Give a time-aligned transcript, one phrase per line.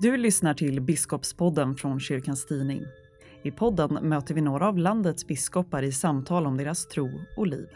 [0.00, 2.82] Du lyssnar till Biskopspodden från Kyrkans Tidning.
[3.42, 7.68] I podden möter vi några av landets biskopar i samtal om deras tro och liv.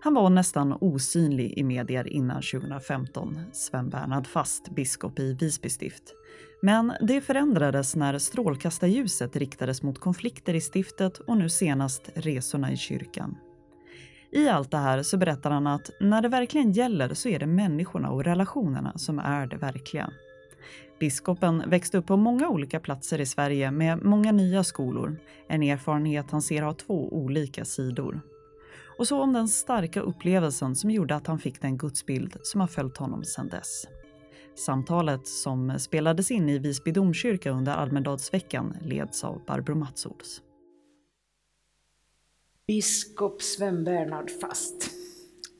[0.00, 6.02] Han var nästan osynlig i medier innan 2015, Sven Bernhard Fast, biskop i Visby stift.
[6.62, 12.76] Men det förändrades när strålkastarljuset riktades mot konflikter i stiftet och nu senast resorna i
[12.76, 13.36] kyrkan.
[14.32, 17.46] I allt det här så berättar han att när det verkligen gäller så är det
[17.46, 20.12] människorna och relationerna som är det verkliga.
[21.00, 25.16] Biskopen växte upp på många olika platser i Sverige med många nya skolor,
[25.48, 28.20] en erfarenhet han ser har två olika sidor.
[28.98, 32.68] Och så om den starka upplevelsen som gjorde att han fick den gudsbild som har
[32.68, 33.86] följt honom sedan dess.
[34.54, 40.42] Samtalet som spelades in i Visby domkyrka under Almedalsveckan leds av Barbro Matsols.
[42.66, 44.90] Biskop Sven Bernhard Fast.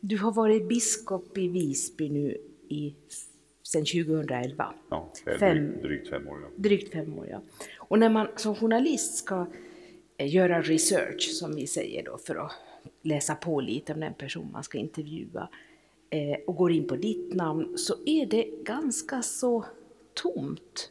[0.00, 2.36] Du har varit biskop i Visby nu
[2.68, 2.94] i,
[3.62, 4.74] sedan 2011.
[4.90, 6.38] Ja, det är Fem- drygt, drygt fem år.
[6.42, 6.48] Ja.
[6.56, 7.40] Drygt fem år, ja.
[7.78, 9.46] Och när man som journalist ska
[10.16, 12.52] eh, göra research, som vi säger då, för att
[13.02, 15.48] läsa på lite om den person man ska intervjua
[16.10, 19.64] eh, och går in på ditt namn, så är det ganska så
[20.14, 20.90] tomt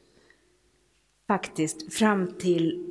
[1.28, 2.88] faktiskt fram till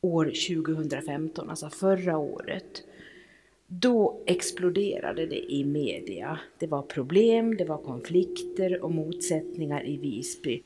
[0.00, 2.82] år 2015, alltså förra året.
[3.66, 6.38] Då exploderade det i media.
[6.58, 10.62] Det var problem, det var konflikter och motsättningar i Visby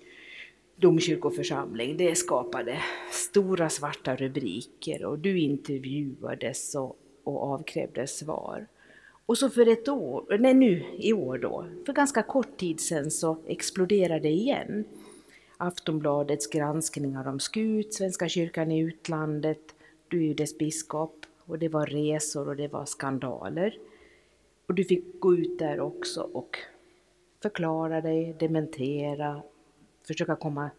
[0.82, 1.96] domkyrkoförsamling.
[1.96, 2.78] Det skapade
[3.10, 8.66] stora svarta rubriker och du intervjuades och, och avkrävdes svar.
[9.26, 13.10] Och så för ett år, nej nu i år då, för ganska kort tid sedan
[13.10, 14.84] så exploderade det igen.
[15.62, 19.74] Aftonbladets granskningar om SKUT, Svenska kyrkan i utlandet,
[20.08, 23.78] du är ju dess biskop och det var resor och det var skandaler.
[24.66, 26.58] Och du fick gå ut där också och
[27.42, 29.42] förklara dig, dementera,
[30.06, 30.70] försöka komma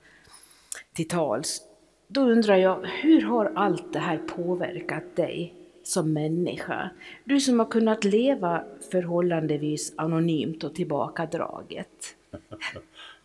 [0.93, 1.61] till tals.
[2.07, 6.89] Då undrar jag, hur har allt det här påverkat dig som människa?
[7.23, 12.15] Du som har kunnat leva förhållandevis anonymt och tillbakadraget.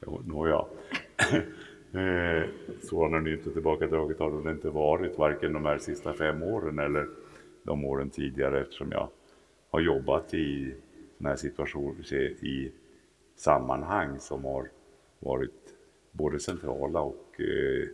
[0.06, 0.64] Jo, Nåja.
[1.92, 2.48] Eh,
[2.82, 7.08] så anonymt och tillbakadraget har det inte varit, varken de här sista fem åren eller
[7.62, 9.08] de åren tidigare eftersom jag
[9.70, 10.74] har jobbat i
[11.16, 12.12] sådana här situationer,
[12.44, 12.72] i
[13.36, 14.68] sammanhang som har
[15.18, 15.74] varit
[16.12, 17.88] både centrala och eh,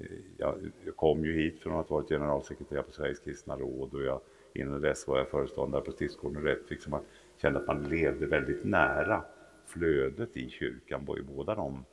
[0.00, 0.54] eh jag,
[0.84, 4.20] jag kom ju hit från att ha varit generalsekreterare på Sveriges kristna råd och jag,
[4.54, 6.70] innan dess var jag föreståndare på Stiftsgården Rättvik.
[6.70, 7.04] liksom att
[7.36, 9.24] kände att man levde väldigt nära
[9.66, 11.84] flödet i kyrkan i båda de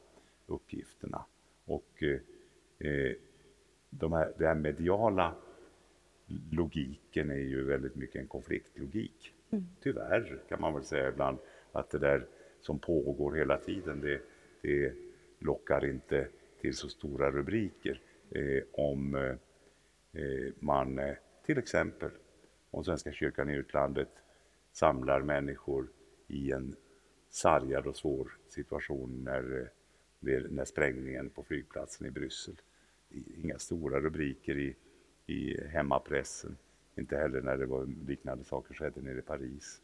[0.52, 1.26] uppgifterna.
[1.66, 2.20] Och eh,
[2.90, 3.14] eh,
[3.90, 5.36] de här, den här mediala
[6.52, 9.34] logiken är ju väldigt mycket en konfliktlogik.
[9.84, 11.38] Tyvärr kan man väl säga ibland
[11.72, 12.26] att det där
[12.62, 14.22] som pågår hela tiden det,
[14.62, 14.94] det
[15.40, 16.28] lockar inte
[16.62, 18.02] till så stora rubriker.
[18.30, 19.36] Eh, om eh,
[20.22, 22.10] eh, man eh, till exempel
[22.72, 24.10] om Svenska kyrkan i utlandet
[24.72, 25.88] samlar människor
[26.28, 26.76] i en
[27.30, 29.72] sargad och svår situation när,
[30.22, 32.56] det- när sprängningen på flygplatsen i Bryssel.
[33.44, 34.76] Inga stora rubriker i,
[35.26, 36.58] i hemmapressen,
[36.96, 39.82] inte heller när det var liknande saker skedde nere i Paris.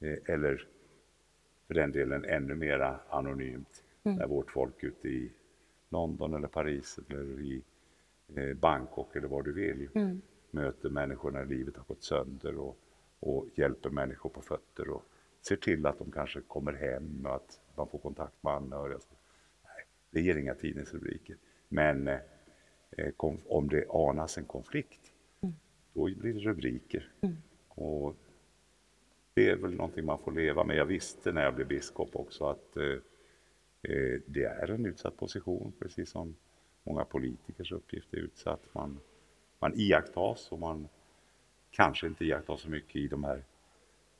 [0.00, 0.68] Eh, eller
[1.66, 5.32] för den delen ännu mera anonymt när vårt folk ute i
[5.88, 7.62] London eller Paris eller i
[8.34, 9.88] eh, Bangkok eller var du vill
[10.50, 12.76] möter människor när livet har gått sönder och,
[13.20, 15.02] och hjälper människor på fötter och
[15.40, 18.98] ser till att de kanske kommer hem och att man får kontakt med anhöriga.
[20.10, 21.36] Det ger inga tidningsrubriker.
[21.68, 22.18] Men eh,
[22.90, 23.12] eh,
[23.46, 25.12] om det anas en konflikt,
[25.92, 27.12] då blir det rubriker.
[27.68, 28.16] Och
[29.34, 30.76] det är väl någonting man får leva med.
[30.76, 32.84] Jag visste när jag blev biskop också att eh,
[33.82, 36.36] eh, det är en utsatt position, precis som
[36.82, 38.60] många politikers uppgift är utsatt.
[38.72, 39.00] Man,
[39.58, 40.88] man iakttas och man
[41.70, 43.44] kanske inte iakttas så mycket i de här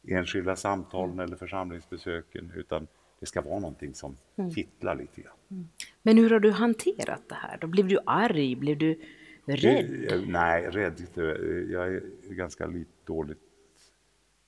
[0.09, 2.87] enskilda samtalen eller församlingsbesöken, utan
[3.21, 4.17] det ska vara någonting som
[4.55, 5.69] kittlar lite grann.
[6.03, 7.59] Men hur har du hanterat det här?
[7.61, 8.57] Då blev du arg?
[8.57, 9.01] Blev du
[9.45, 9.87] rädd?
[9.91, 11.23] Det- eh, Nej, rädd inte.
[11.23, 12.03] Eh, Jag är
[12.35, 13.39] ganska lite dåligt,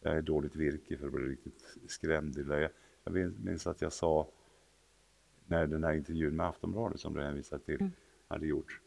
[0.01, 2.39] jag är dåligt virke för att bli riktigt skrämd.
[2.49, 2.69] Jag,
[3.05, 3.15] jag
[3.45, 4.29] minns- att jag sa,
[5.47, 7.91] när den här intervjun med Aftonbladet som du hänvisade till
[8.29, 8.81] hade gjorts,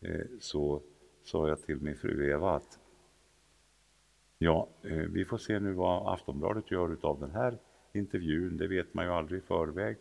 [0.00, 0.82] eh, så
[1.22, 2.78] sa jag till min fru Eva att
[4.38, 7.58] ja, eh, vi får se nu vad Aftonbladet gör utav den här
[7.92, 8.56] intervjun.
[8.56, 9.96] Det vet man ju aldrig i förväg.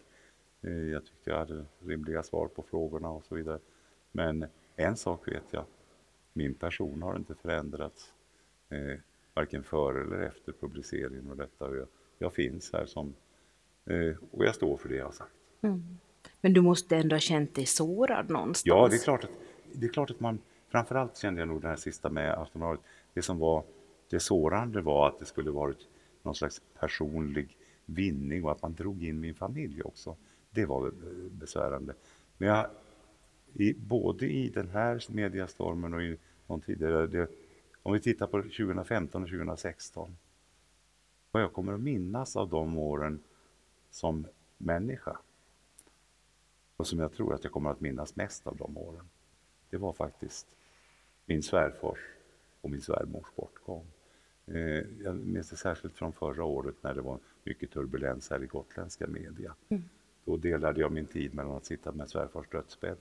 [0.62, 3.60] Eh, Jag tyckte jag hade rimliga svar på frågorna och så vidare.
[4.12, 4.46] Men
[4.76, 5.66] en sak vet jag.
[6.34, 8.14] Min person har inte förändrats.
[8.70, 9.00] Eh,
[9.34, 11.76] varken före eller efter publiceringen av detta.
[11.76, 11.88] Jag,
[12.18, 13.14] jag finns här som,
[13.86, 15.34] eh, och jag står för det jag har sagt.
[16.42, 18.66] Men du måste ändå ha känt dig sårad någonstans?
[18.66, 19.30] Ja, det är klart att,
[19.74, 20.40] det är klart att man,
[20.70, 22.82] framförallt kände jag nog det här sista med Aftonbladet,
[23.14, 23.64] det som var
[24.10, 25.88] det sårande var att det skulle varit
[26.24, 27.58] någon slags personlig
[27.94, 30.16] vinning och att man drog in min familj också.
[30.50, 30.92] Det var eh,
[31.32, 31.94] besvärande.
[32.38, 32.68] Men jag,
[33.54, 37.28] i, både i den här mediastormen och i någon tidigare, det,
[37.84, 40.18] om vi tittar på 2015 och 2016,
[41.32, 43.20] vad jag kommer att minnas av de åren
[43.92, 44.28] som
[44.58, 45.18] människa
[46.78, 49.10] och som jag tror att jag kommer att minnas mest av de åren,
[49.70, 50.48] det var faktiskt
[51.26, 52.00] min svärfars
[52.62, 53.86] och min svärmors bortgång.
[54.54, 58.48] Eh, jag minns det särskilt från förra året när det var mycket turbulens här i
[58.48, 59.56] gotländska media.
[59.70, 59.84] Mm.
[60.26, 62.98] Då delade jag min tid mellan att sitta med svärfars dödsbädd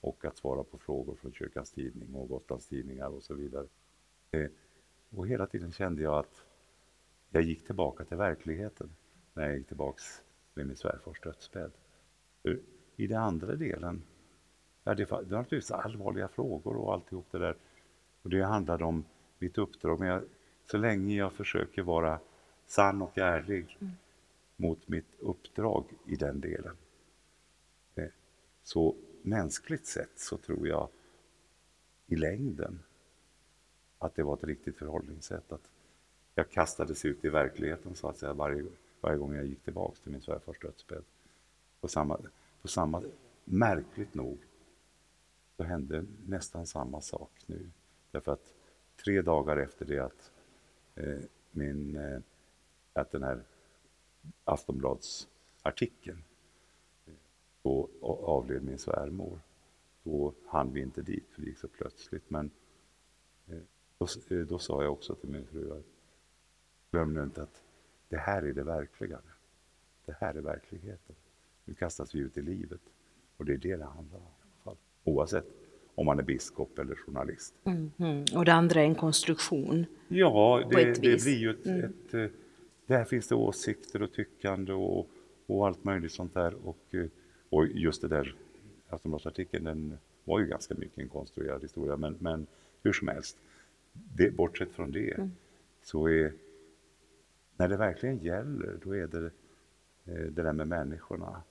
[0.00, 3.66] och att svara på frågor från Kyrkans Tidning och Gotlands Tidningar och så vidare.
[4.30, 4.50] Eh,
[5.10, 6.44] och hela tiden kände jag att
[7.30, 8.90] jag gick tillbaka till verkligheten
[9.34, 10.22] när jag gick tillbaks
[10.54, 11.72] med min svärfars dödsbädd.
[12.96, 14.02] I den andra delen,
[14.84, 17.56] ja, det var naturligtvis allvarliga frågor och alltihop det där.
[18.22, 19.04] Och det handlade om
[19.38, 20.00] mitt uppdrag.
[20.00, 20.22] Men jag,
[20.72, 22.20] så länge jag försöker vara
[22.66, 23.92] sann och ärlig mm.
[24.56, 26.76] mot mitt uppdrag i den delen.
[27.94, 28.08] Eh,
[28.62, 30.88] så mänskligt sett så tror jag
[32.06, 32.82] i längden
[33.98, 35.52] att det var ett riktigt förhållningssätt.
[35.52, 35.70] Att
[36.34, 38.64] jag kastades ut i verkligheten så att säga varje,
[39.00, 41.04] varje gång jag gick tillbaks till min svärfars dödsbädd.
[41.80, 42.20] På samma,
[42.62, 43.02] på samma,
[43.44, 44.38] märkligt nog
[45.56, 47.70] så hände nästan samma sak nu.
[48.10, 48.54] Därför att
[48.96, 50.31] tre dagar efter det att
[50.94, 51.18] Eh,
[51.50, 52.20] min, eh,
[52.92, 53.42] att den här
[54.44, 56.22] Aftonbladsartikeln
[57.06, 57.14] eh,
[57.62, 59.40] då avled min svärmor.
[60.02, 62.30] Då hann vi inte dit för det gick så plötsligt.
[62.30, 62.50] Men
[63.48, 63.58] eh,
[63.98, 64.06] då,
[64.48, 65.84] då sa jag också till min fru att
[66.90, 67.62] glöm nu inte att
[68.08, 69.20] det här är det verkliga.
[70.04, 71.16] Det här är verkligheten.
[71.64, 72.80] Nu kastas vi ut i livet
[73.36, 74.24] och det är det det handlar om.
[74.24, 74.76] I alla fall.
[75.04, 75.46] Oavsett
[75.94, 77.54] om man är biskop eller journalist.
[77.64, 78.24] Mm, mm.
[78.34, 79.86] Och det andra är en konstruktion?
[80.08, 81.84] Ja, det, det blir ju ett, mm.
[81.84, 82.26] ett, eh,
[82.86, 85.08] Där finns det åsikter och tyckande och,
[85.46, 86.54] och allt möjligt sånt där.
[86.66, 87.06] Och, eh,
[87.50, 88.34] och just det där
[88.88, 91.96] Aftonbladsartikeln, den var ju ganska mycket en konstruerad historia.
[91.96, 92.46] Men, men
[92.82, 93.38] hur som helst,
[93.92, 95.30] det, bortsett från det, mm.
[95.82, 96.32] så är
[97.56, 99.24] när det verkligen gäller, då är det
[100.04, 101.42] eh, det där med människorna.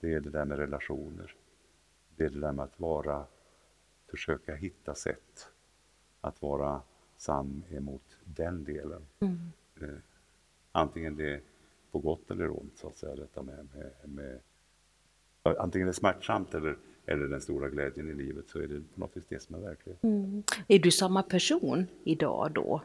[0.00, 1.34] Det är det där med relationer.
[2.16, 3.24] Det är det där med att vara
[4.10, 5.48] försöka hitta sätt
[6.20, 6.82] att vara
[7.16, 9.06] sann emot den delen.
[9.20, 9.52] Mm.
[9.80, 9.98] Eh,
[10.72, 11.40] antingen det är
[11.92, 14.40] på gott eller ont, så att säga, detta med, med, med
[15.42, 16.76] antingen det är smärtsamt eller,
[17.06, 19.60] eller den stora glädjen i livet så är det på något vis det som är
[19.60, 20.04] verklighet.
[20.04, 20.42] Mm.
[20.68, 22.82] Är du samma person idag då?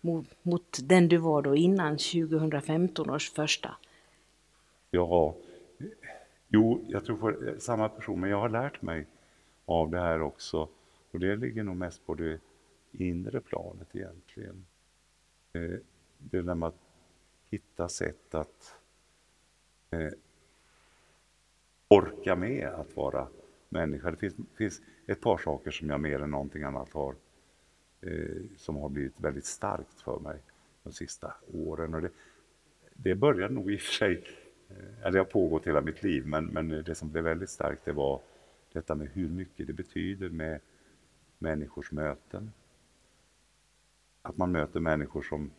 [0.00, 3.76] Mot, mot den du var då innan 2015 års första?
[4.90, 5.36] Ja,
[6.48, 9.06] jo, jag tror för, samma person, men jag har lärt mig
[9.66, 10.68] av det här också.
[11.10, 12.40] Och det ligger nog mest på det
[12.92, 14.66] inre planet egentligen.
[15.52, 15.78] Eh,
[16.18, 16.80] det där med att
[17.50, 18.74] hitta sätt att
[19.90, 20.12] eh,
[21.88, 23.28] orka med att vara
[23.68, 24.10] människa.
[24.10, 27.14] Det finns, finns, ett par saker som jag mer än någonting annat har
[28.00, 30.38] eh, som har blivit väldigt starkt för mig
[30.82, 31.94] de sista åren.
[31.94, 32.10] Och det,
[32.94, 34.24] det började nog i och för sig,
[34.68, 37.92] eh, det har pågått hela mitt liv, men, men det som blev väldigt starkt det
[37.92, 38.20] var
[38.76, 40.60] detta med hur mycket det betyder med
[41.38, 42.52] människors möten.
[44.22, 45.50] Att man möter människor som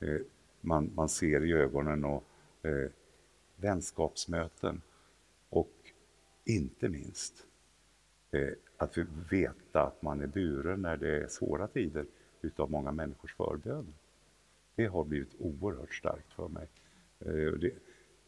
[0.00, 0.20] eh,
[0.60, 2.24] man, man ser i ögonen och
[2.62, 2.90] eh,
[3.56, 4.82] vänskapsmöten.
[5.48, 5.72] Och
[6.44, 7.46] inte minst
[8.30, 8.98] eh, att
[9.30, 12.06] veta att man är buren när det är svåra tider
[12.40, 13.94] utav många människors förbön.
[14.74, 16.68] Det har blivit oerhört starkt för mig.
[17.18, 17.72] Eh, det,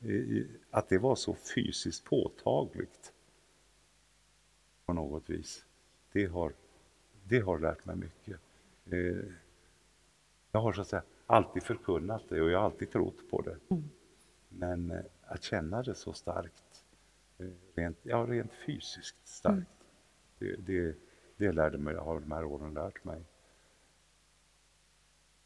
[0.00, 3.12] eh, att det var så fysiskt påtagligt
[4.92, 5.64] på något vis.
[6.12, 6.52] Det har,
[7.24, 8.40] det har lärt mig mycket.
[8.84, 9.32] Eh,
[10.52, 13.56] jag har så att säga alltid förkunnat det och jag har alltid trott på det.
[13.68, 13.84] Mm.
[14.48, 16.84] Men eh, att känna det så starkt,
[17.38, 19.66] eh, rent, ja, rent fysiskt starkt, mm.
[20.38, 20.96] det, det,
[21.36, 23.22] det lärde mig, har de här åren lärt mig.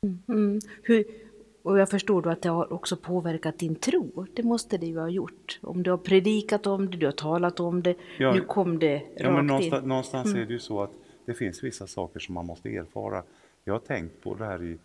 [0.00, 0.23] Mm.
[0.29, 0.61] mm.
[0.83, 1.05] Hur,
[1.67, 4.27] och jag förstår då att det har också påverkat din tro.
[4.35, 5.59] Det måste det ju ha gjort.
[5.63, 8.97] Om du har predikat om det, du har talat om det, ja, nu kom det
[8.97, 9.89] rakt ja, men någonstans, in.
[9.89, 10.43] Någonstans mm.
[10.43, 10.91] är det ju så att
[11.25, 13.23] det finns vissa saker som man måste erfara.
[13.65, 14.79] Jag har tänkt på det här i,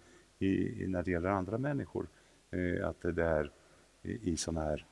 [0.46, 2.08] i, när det gäller andra människor.
[2.52, 3.52] Eh, att det är
[4.04, 4.86] i, i sådana här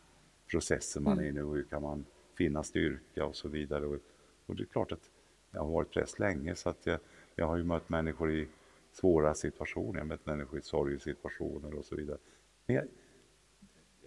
[0.52, 1.26] processer man mm.
[1.26, 2.06] är nu och hur kan man
[2.38, 3.86] finna styrka och så vidare.
[3.86, 3.98] Och,
[4.46, 5.10] och, det är klart att
[5.52, 7.00] jag har varit präst länge så att jag,
[7.36, 8.48] jag har ju mött människor i
[8.92, 12.18] svåra situationer, jag har mött människor i sorgesituationer och så vidare.
[12.66, 12.86] Men jag,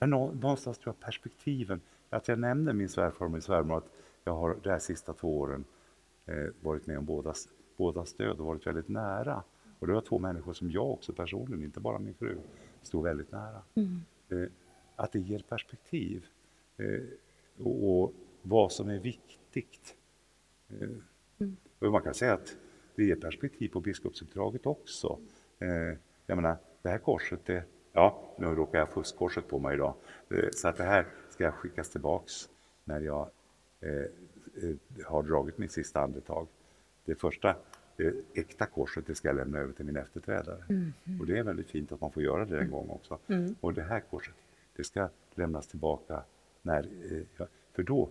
[0.02, 3.90] Ja, någonstans tror jag perspektiven, att jag nämnde min svärfar och min svärmor, att
[4.24, 5.64] jag har de här sista två åren
[6.26, 9.42] eh, varit med om bådas, bådas död och varit väldigt nära.
[9.78, 12.38] Och det var två människor som jag också personligen, inte bara min fru,
[12.82, 13.62] stod väldigt nära.
[13.74, 14.00] Mm.
[14.28, 14.48] Eh,
[14.96, 16.26] att det ger perspektiv.
[16.76, 18.12] Eh, och, och,
[18.42, 19.96] vad som är viktigt.
[20.68, 20.88] Eh,
[21.38, 21.56] mm.
[21.78, 22.56] Och man kan säga att
[22.94, 25.18] det ger perspektiv på biskopsuppdraget också.
[25.58, 29.94] Eh, jag menar, det här korset, det, ja, nu råkar jag fuskkorset på mig idag,
[30.30, 32.48] eh, så att det här ska skickas tillbaks
[32.84, 33.30] när jag
[33.80, 36.46] eh, eh, har dragit mitt sista andetag.
[37.04, 37.56] Det första
[37.96, 40.64] det äkta korset det ska jag lämna över till min efterträdare.
[40.68, 40.92] Mm.
[41.20, 43.18] Och det är väldigt fint att man får göra det en gång också.
[43.26, 43.54] Mm.
[43.60, 44.34] Och det här korset,
[44.76, 46.22] det ska lämnas tillbaka
[46.62, 48.08] när, eh, för då, eh,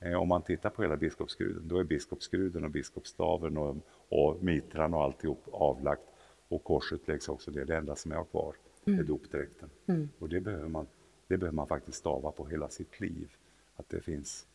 [0.00, 3.76] om man tittar på hela biskopsgruden, då är biskopsgruden och biskopsstaven och,
[4.08, 6.02] och mitran och alltihop avlagt
[6.48, 7.64] och korset läggs också ner.
[7.64, 9.00] Det enda som jag har kvar mm.
[9.00, 9.70] är dopdräkten.
[9.86, 10.08] Mm.
[10.18, 10.86] Och det behöver, man,
[11.26, 13.36] det behöver man faktiskt stava på hela sitt liv.
[13.76, 14.46] Att det finns,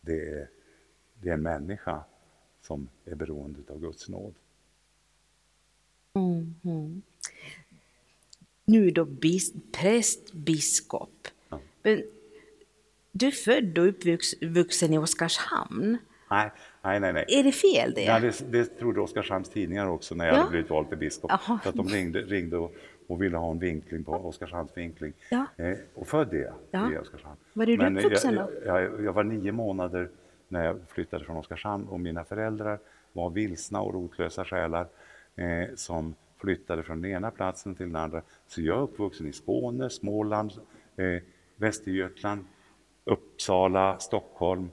[0.00, 0.48] det är,
[1.14, 2.04] det är en människa
[2.62, 4.34] som är beroende av Guds nåd.
[6.14, 7.02] Mm, mm.
[8.64, 11.28] Nu då bis, präst, biskop.
[11.48, 11.60] Ja.
[11.82, 12.02] Men
[13.12, 15.98] du är född och uppvuxen i Oskarshamn.
[16.30, 16.50] Nej,
[16.82, 17.12] nej, nej.
[17.12, 17.24] nej.
[17.28, 18.04] Är det fel det?
[18.04, 20.38] Ja, det, det trodde Oskarshamns tidningar också när jag ja.
[20.38, 21.30] hade blivit vald till biskop.
[21.62, 22.74] För att de ringde, ringde och,
[23.06, 25.12] och, ville ha en vinkling på Oskarshamns vinkling.
[25.30, 25.46] Ja.
[25.56, 26.92] Eh, och född är jag ja.
[26.92, 27.36] i Oskarshamn.
[27.52, 28.50] Var är du uppvuxen då?
[28.66, 30.08] Jag, jag, jag, var nio månader
[30.48, 32.78] när jag flyttade från Oskarshamn och mina föräldrar
[33.12, 34.86] var vilsna och rotlösa själar
[35.36, 38.22] eh, som flyttade från den ena platsen till den andra.
[38.46, 40.52] Så jag är uppvuxen i Skåne, Småland,
[40.96, 41.22] eh,
[41.56, 42.44] Västergötland,
[43.04, 44.70] Uppsala, Stockholm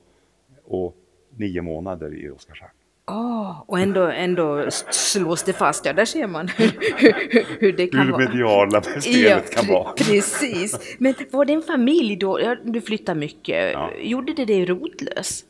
[0.64, 0.96] och
[1.36, 2.72] nio månader i Oskarshamn.
[3.08, 8.00] Oh, och ändå, ändå slås det fast, ja där ser man hur, hur det kan
[8.00, 8.22] hur vara.
[8.22, 9.94] Hur mediala spelet ja, kan vara.
[9.94, 10.96] Precis.
[11.00, 13.96] Men var det en familj då, du flyttade mycket, ja.
[13.98, 15.46] gjorde det dig rotlös?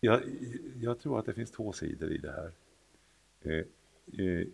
[0.00, 0.20] Jag,
[0.80, 2.50] jag tror att det finns två sidor i det här.
[3.44, 3.64] Eh,
[4.26, 4.46] eh,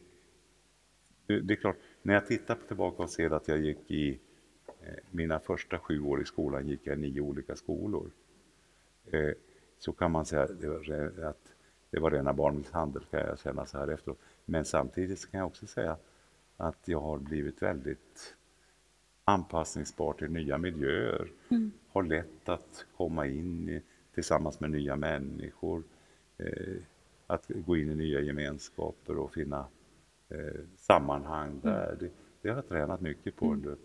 [1.27, 4.19] det är klart, när jag tittar tillbaka och ser att jag gick i
[5.11, 8.11] mina första sju år i skolan gick jag i nio olika skolor.
[9.05, 9.31] Eh,
[9.79, 11.55] så kan man säga att
[11.91, 14.19] det var rena barnmisshandel kan jag känna så här efteråt.
[14.45, 15.97] Men samtidigt kan jag också säga
[16.57, 18.35] att jag har blivit väldigt
[19.25, 21.29] anpassningsbar till nya miljöer.
[21.49, 21.73] Mm.
[21.89, 23.83] Har lätt att komma in i,
[24.15, 25.83] tillsammans med nya människor.
[26.39, 26.83] Eh,
[27.27, 29.67] att gå in i nya gemenskaper och finna
[30.29, 31.61] eh, sammanhang mm.
[31.63, 31.87] där.
[31.87, 31.99] Mm.
[31.99, 32.11] Det,
[32.43, 33.59] det, har jag tränat mycket på mm.
[33.59, 33.77] under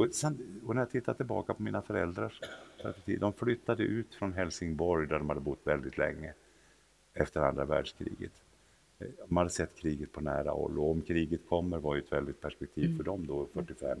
[0.00, 2.40] och, sen, och när jag tittar tillbaka på mina föräldrars
[2.82, 6.34] perspektiv, de flyttade ut från Helsingborg där de hade bott väldigt länge
[7.14, 8.32] efter andra världskriget.
[8.98, 12.12] Eh, de hade sett kriget på nära håll och om kriget kommer var ju ett
[12.12, 12.96] väldigt perspektiv mm.
[12.96, 13.98] för dem då, 45.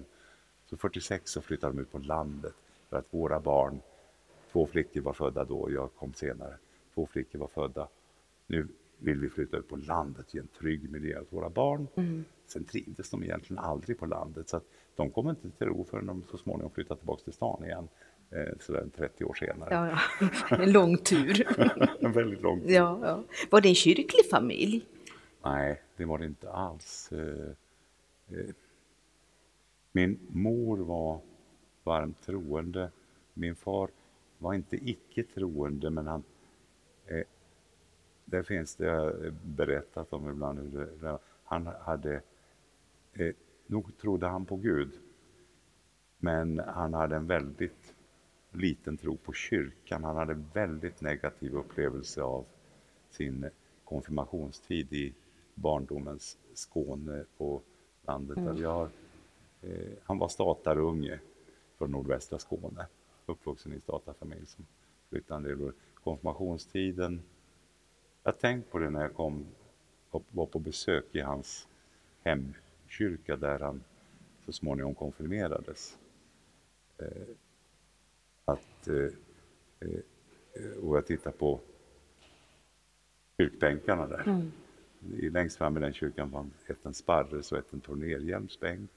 [0.66, 2.54] Så 46 så flyttade de ut på landet
[2.88, 3.80] för att våra barn,
[4.52, 6.54] två flickor var födda då och jag kom senare,
[6.94, 7.88] två flickor var födda.
[8.46, 11.86] Nu vill vi flytta ut på landet i en trygg miljö åt våra barn.
[11.94, 12.24] Mm.
[12.52, 14.64] Sen trivdes de egentligen aldrig på landet så att
[14.96, 17.88] de kom inte till ro förrän de så småningom flyttade tillbaka till stan igen.
[18.30, 19.68] Eh, sådär 30 år senare.
[19.74, 19.98] Ja,
[20.50, 20.56] ja.
[20.56, 21.46] En lång tur.
[22.00, 22.70] en väldigt lång tur.
[22.70, 23.24] Ja, ja.
[23.50, 24.86] Var det en kyrklig familj?
[25.44, 27.12] Nej, det var det inte alls.
[27.12, 27.50] Eh,
[28.38, 28.54] eh,
[29.92, 31.20] min mor var
[31.84, 32.90] varmt troende.
[33.34, 33.90] Min far
[34.38, 36.22] var inte icke troende, men han
[38.30, 40.86] det finns det berättat om ibland.
[41.44, 42.20] Han hade,
[43.12, 43.34] eh,
[43.66, 44.92] nog trodde han på Gud,
[46.18, 47.94] men han hade en väldigt
[48.50, 50.04] liten tro på kyrkan.
[50.04, 52.44] Han hade väldigt negativ upplevelse av
[53.10, 53.50] sin
[53.84, 55.14] konfirmationstid i
[55.54, 57.62] barndomens Skåne på
[58.06, 58.38] landet.
[58.38, 58.56] Mm.
[58.56, 58.88] Jag,
[59.62, 61.18] eh, han var statarunge
[61.78, 62.86] från nordvästra Skåne,
[63.26, 64.66] uppvuxen i statarfamilj som
[65.08, 65.72] flyttade en del.
[65.94, 67.22] Konfirmationstiden
[68.22, 69.46] jag tänkte på det när jag kom
[70.10, 71.68] och var på besök i hans
[72.90, 73.82] hemkyrka där han
[74.46, 75.98] så småningom konfirmerades.
[76.98, 77.06] Eh,
[78.44, 79.04] att, eh,
[79.80, 81.60] eh, och jag tittar på
[83.38, 84.22] kyrkbänkarna där.
[84.26, 84.52] Mm.
[85.32, 88.90] Längst fram i den kyrkan fanns ett en sparres och ett en tornerhjälmsbänk.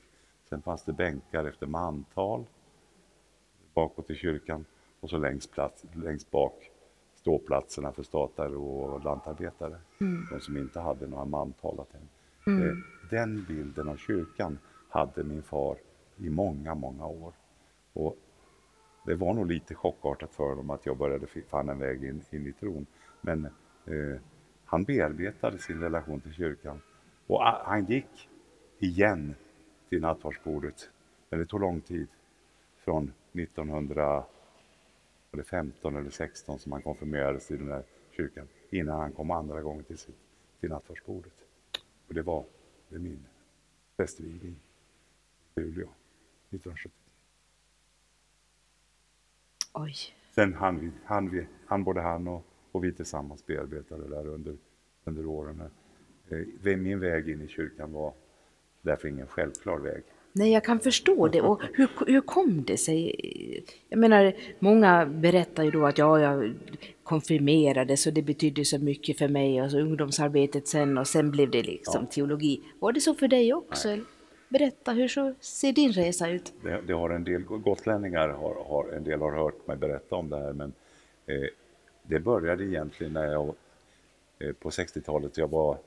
[0.50, 2.46] Sen fanns det bänkar efter mantal
[3.74, 4.66] bakåt i kyrkan
[5.00, 6.72] och så längst, plats, längst bak
[7.16, 9.78] ståplatserna för statare och lantarbetare.
[10.02, 10.28] Mm.
[10.32, 11.94] De som inte hade några mantal att
[12.48, 12.84] mm.
[13.10, 15.78] Den bilden av kyrkan hade min far
[16.18, 17.34] i många, många år.
[17.94, 18.18] Och
[19.06, 22.48] det var nog lite chockartat för honom att jag började fann en väg in, in
[22.48, 22.86] i tron.
[23.22, 23.46] Men
[23.86, 24.20] eh,
[24.66, 26.82] han bearbetade sin relation till kyrkan.
[27.28, 28.30] Och han gick
[28.80, 29.36] igen
[29.90, 30.90] till nattvardsbordet.
[31.30, 32.08] Men det tog lång tid.
[32.78, 39.62] från 1915 eller 16 som han konfirmerades i den här kyrkan innan han kom andra
[39.62, 40.16] gången till, sitt,
[40.60, 41.34] till nattvardsbordet.
[42.08, 42.46] Och det var
[42.94, 43.26] det min
[43.98, 44.56] prästvigning
[45.56, 45.90] i Luleå
[46.50, 46.92] 1970.
[49.74, 49.96] Oj.
[50.36, 54.28] Sen han, vi, han, vi, han, både han och, och vi tillsammans bearbetade det där
[54.28, 54.58] under,
[55.04, 55.62] under åren.
[56.30, 58.14] Eh, min väg in i kyrkan var
[58.82, 60.04] därför ingen självklar väg.
[60.36, 61.42] Nej, jag kan förstå det.
[61.42, 63.16] Och hur, hur kom det sig?
[63.90, 66.54] Jag menar, många berättar ju då att ja, jag
[67.04, 71.52] konfirmerades och det betydde så mycket för mig och så ungdomsarbetet sen och sen blev
[71.52, 72.12] det liksom ja.
[72.12, 72.62] teologi.
[72.80, 73.90] Var det så för dig också?
[73.90, 74.02] Nej.
[74.50, 76.54] Berätta, hur så ser din resa ut?
[76.64, 80.30] Det, det, har en del gotlänningar, har, har, en del har hört mig berätta om
[80.30, 80.74] det här, men
[81.26, 81.50] eh,
[82.04, 83.56] det började egentligen när jag
[84.40, 85.78] eh, på 60-talet, jag var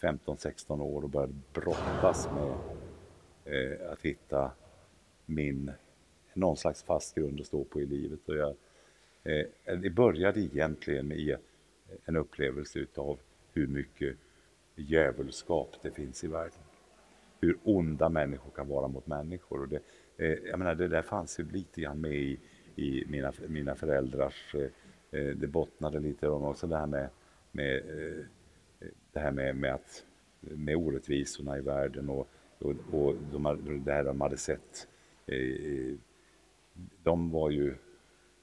[0.00, 2.54] 15-16 år och började brottas med
[3.46, 4.50] eh, att hitta
[5.26, 5.72] min,
[6.34, 8.28] någon slags fast grund att stå på i livet.
[8.28, 8.56] Och jag,
[9.22, 9.46] eh,
[9.78, 11.36] det började egentligen med
[12.04, 13.18] en upplevelse utav
[13.52, 14.16] hur mycket
[14.76, 16.58] djävulskap det finns i världen.
[17.40, 19.60] Hur onda människor kan vara mot människor.
[19.60, 19.80] Och det,
[20.16, 22.38] eh, jag menar, det där fanns ju lite grann med i,
[22.76, 27.08] i mina, mina föräldrars, eh, eh det bottnade lite om också det här med,
[27.52, 28.24] med eh,
[29.12, 30.04] det här med, med, att,
[30.40, 34.88] med orättvisorna i världen och och, och de, det här de hade sett,
[35.26, 35.94] eh,
[37.02, 37.74] de var ju,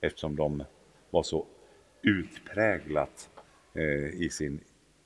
[0.02, 0.64] eftersom de
[1.10, 1.46] var så
[2.02, 3.30] utpräglat
[3.74, 4.60] eh, i sin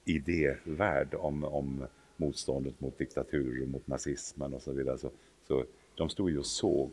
[0.06, 1.88] idévärld om, om
[2.18, 4.98] motståndet mot diktatur och mot nazismen och så vidare.
[4.98, 5.12] Så,
[5.48, 6.92] så de stod ju och såg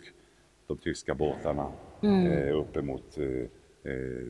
[0.67, 2.27] de tyska båtarna mm.
[2.27, 4.29] eh, uppe mot eh, eh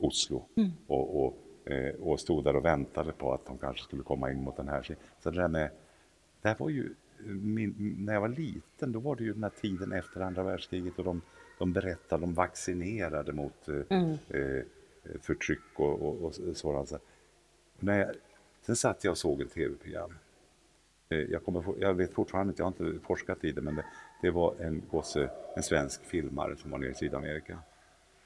[0.00, 0.70] Oslo mm.
[0.86, 4.42] och, och, eh, och stod där och väntade på att de kanske skulle komma in
[4.42, 4.96] mot den här.
[5.20, 5.70] Så det där med
[6.42, 9.52] det här var ju, min, när jag var liten, då var det ju den här
[9.60, 11.22] tiden efter andra världskriget och de,
[11.58, 14.16] de berättade, de vaccinerade mot eh, mm.
[14.28, 14.64] eh,
[15.20, 16.92] förtryck och, och, och sådant.
[17.78, 18.10] när jag,
[18.62, 20.14] sen satt jag och såg ett tv-program.
[21.08, 23.84] Eh, jag, kommer, jag vet fortfarande inte, jag har inte forskat i det, men det,
[24.22, 27.58] det var en gosse, en svensk filmare som var nere i Sydamerika.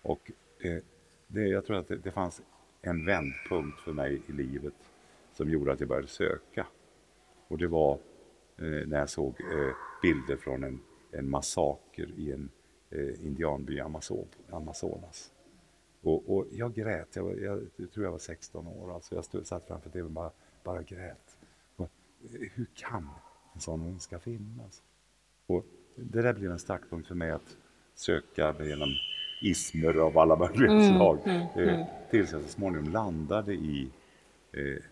[0.03, 0.83] Och eh,
[1.27, 2.43] det, jag tror att det, det fanns
[2.83, 4.75] en vändpunkt för mig i livet
[5.33, 6.67] som gjorde att jag började söka.
[7.49, 7.99] Och det var
[8.63, 12.51] när jag såg eh, bilder från en, en massaker i en
[12.91, 13.81] eh, indianby i
[14.51, 15.33] Amazonas.
[16.03, 19.47] Och, och, jag grät, jag, jag, jag, tror jag var 16 år, alltså jag stod,
[19.47, 20.31] satt framför tvn och bara,
[20.65, 21.37] bara grät.
[21.77, 21.91] Och,
[22.25, 23.09] eh, hur kan
[23.55, 24.83] en sån ondska finnas?
[25.47, 25.65] Och
[25.97, 27.57] det där blev en startpunkt för mig att
[27.95, 28.89] söka genom
[29.43, 31.19] ismer av alla möjliga mm, slag.
[31.25, 31.87] Mm, mm, mm.
[32.11, 33.91] Tills jag så småningom landade i
[34.53, 34.83] eh,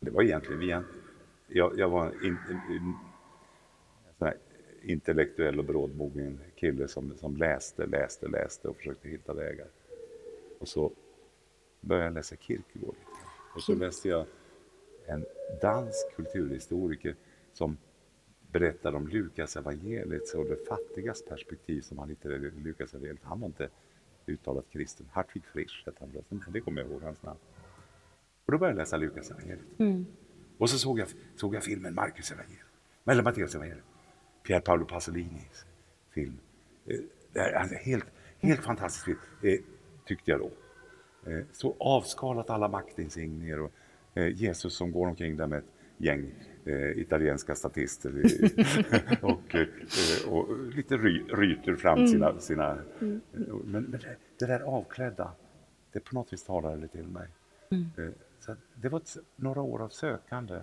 [0.00, 0.58] det var egentligen
[1.46, 2.94] jag, jag var en, en, en
[4.82, 9.66] intellektuell och brådmogen kille som, som läste, läste, läste och försökte hitta vägar.
[10.58, 10.92] Och så
[11.80, 12.94] började jag läsa Kierkegaard.
[13.54, 14.26] Och så läste jag
[15.06, 15.24] en
[15.60, 17.14] dansk kulturhistoriker
[17.52, 17.76] som
[18.52, 23.22] berättade om Lukas evangeliet och det fattigas perspektiv som han hittade i Lukas evangeliet.
[23.22, 23.68] Han var inte
[24.26, 25.06] uttalat kristen.
[25.12, 27.38] Hartwig Frisch hette han förresten, det kommer jag ihåg hans namn.
[28.44, 29.78] Och då började jag läsa Lukas evangeliet.
[29.78, 30.06] Mm.
[30.62, 32.66] Och så såg jag, såg jag filmen Marcus evangelium,
[33.06, 33.84] eller Matteus evangelium.
[34.46, 35.66] Pier Paolo Pasolinis
[36.10, 36.38] film.
[36.86, 36.98] Eh,
[37.32, 38.04] det är alltså helt,
[38.40, 39.60] helt fantastisk film, eh,
[40.06, 40.50] tyckte jag då.
[41.30, 43.72] Eh, så avskalat alla maktinsignier och
[44.34, 46.34] Jesus som går omkring där med ett gäng
[46.96, 48.22] italienska statister
[49.24, 49.56] och,
[50.26, 52.08] och, lite ry, ryter fram mm.
[52.08, 52.40] sina...
[52.40, 53.20] sina mm.
[53.64, 55.32] Men, men det, det, där avklädda,
[55.92, 57.28] det på något vis talade till mig.
[57.70, 58.14] Mm.
[58.42, 60.60] Så det var ett, några år av sökande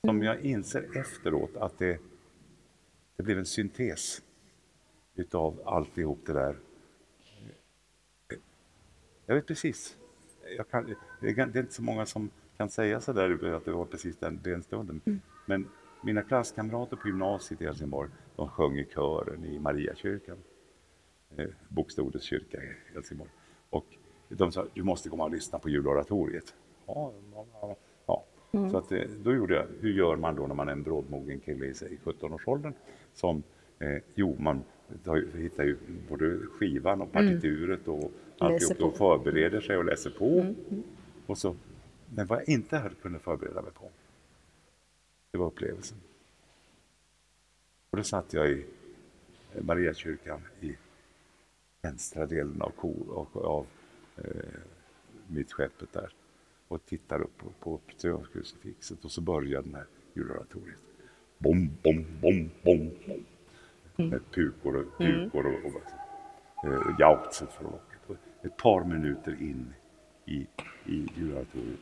[0.00, 2.00] som jag inser efteråt att det,
[3.16, 4.22] det blev en syntes
[5.14, 6.56] utav alltihop det där.
[9.26, 9.96] Jag vet precis.
[10.56, 13.84] Jag kan, det är inte så många som kan säga så där att det var
[13.84, 15.00] precis den, den stunden.
[15.04, 15.20] Mm.
[15.46, 15.68] Men
[16.02, 20.36] mina klasskamrater på gymnasiet i Helsingborg, de sjöng i kören i Mariakyrkan,
[21.36, 23.30] eh, Bokstordets kyrka i Helsingborg.
[23.70, 23.86] Och
[24.28, 26.54] de sa, du måste komma och lyssna på juloratoriet.
[26.86, 27.12] Ja,
[28.06, 28.24] ja.
[28.54, 28.70] Mm.
[28.70, 31.40] Så att, eh, då gjorde jag, hur gör man då när man är en brådmogen
[31.40, 32.72] kille i, i 17-årsåldern?
[33.14, 33.42] Som,
[33.78, 34.64] eh, jo, man
[35.04, 35.76] tar, hittar ju
[36.08, 40.28] både skivan och partituret och alltihop och förbereder sig och läser på.
[40.28, 40.54] Mm.
[40.70, 40.82] mm.
[41.26, 41.56] Och så,
[42.14, 43.90] men vad jag inte hade kunnat förbereda mig på,
[45.30, 45.98] det var upplevelsen.
[47.90, 48.64] Och då satt jag i
[49.60, 50.76] Mariakyrkan i
[51.82, 53.66] vänstra delen av, kor, av, av
[54.16, 54.60] eh,
[55.26, 56.10] mittskeppet där
[56.68, 60.78] och tittar upp på, på triumfkrucifixet och så börjar den här juloratoriet.
[61.38, 64.10] Bom, bom, bom, bom, bom.
[64.10, 67.98] med pukor och, pukor och, och eh, jautset för locket.
[68.06, 69.74] Och ett par minuter in
[70.24, 70.46] i,
[70.86, 71.80] i djuratoriet.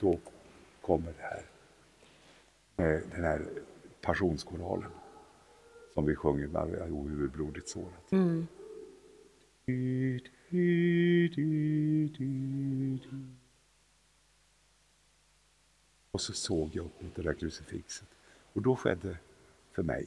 [0.00, 0.18] Då
[0.80, 1.42] kommer det här
[2.76, 3.46] med den här
[4.00, 4.90] passionskoralen
[5.94, 8.12] som vi sjunger när jag ohuvudblodigt sårat.
[8.12, 8.46] Mm.
[16.10, 18.08] Och så såg jag upp mot det där krucifixet.
[18.52, 19.18] Och då skedde
[19.72, 20.06] för mig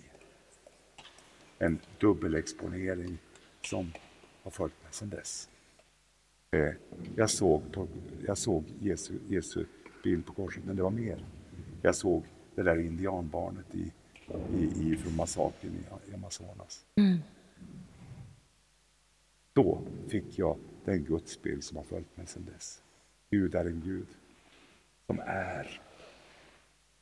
[1.58, 3.18] en dubbelexponering
[3.62, 3.92] som
[4.44, 5.50] har följt mig sedan dess.
[6.52, 6.74] Eh,
[7.16, 7.88] jag såg, på,
[8.26, 9.66] jag såg Jesu, Jesu
[10.04, 11.26] bild på korset, men det var mer.
[11.82, 12.24] Jag såg
[12.56, 13.92] det där indianbarnet i,
[14.58, 16.86] i, i, från massakern i, i Amazonas.
[16.96, 17.18] Mm.
[19.64, 22.84] Då fick jag den gudsbild som har följt mig sedan dess.
[23.30, 24.08] Gud är en Gud
[25.08, 25.82] som är,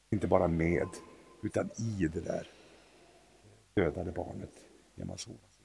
[0.09, 0.87] inte bara med,
[1.41, 2.47] utan i det där
[3.73, 4.51] dödade barnet
[4.95, 5.59] i Amazonas.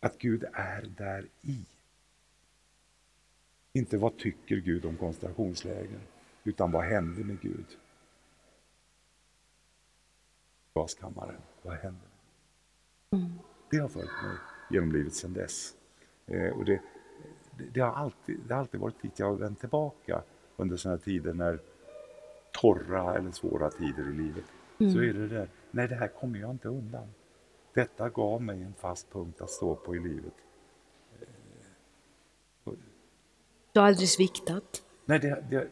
[0.00, 1.64] Att Gud är där i.
[3.72, 6.02] Inte vad tycker Gud om koncentrationslägren,
[6.44, 7.66] utan vad hände med Gud?
[10.74, 12.06] Gaskammaren, vad hände?
[13.70, 15.74] Det har följt mig genom livet sedan dess.
[16.26, 16.80] Eh, och det,
[17.72, 20.22] det, har alltid, det har alltid varit dit jag har vänt tillbaka
[20.56, 21.58] under sådana tider när
[22.52, 24.44] torra eller svåra tider i livet.
[24.78, 27.06] Så är det där, nej det här kommer jag inte undan.
[27.74, 30.34] Detta gav mig en fast punkt att stå på i livet.
[33.72, 34.82] Du har aldrig sviktat?
[35.04, 35.68] Nej, det, det,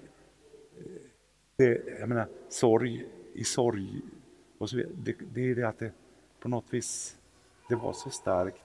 [1.57, 4.03] det, jag menar, sorg i sorg
[4.59, 5.93] och så vidare, det, det är det att det
[6.41, 7.17] på något vis,
[7.69, 8.63] det var så starkt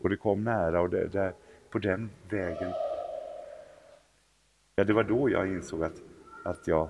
[0.00, 1.32] och det kom nära och det, det,
[1.70, 2.72] på den vägen,
[4.76, 6.02] ja det var då jag insåg att,
[6.44, 6.88] att jag,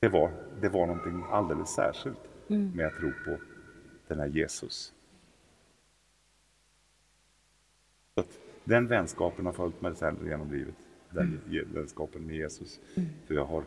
[0.00, 2.18] det var, det var någonting alldeles särskilt
[2.74, 3.36] med att tro på
[4.08, 4.92] den här Jesus.
[8.14, 10.74] Så att den vänskapen har följt mig sen genom livet.
[11.10, 12.80] Den ge- vänskapen med Jesus.
[13.26, 13.62] För jag har,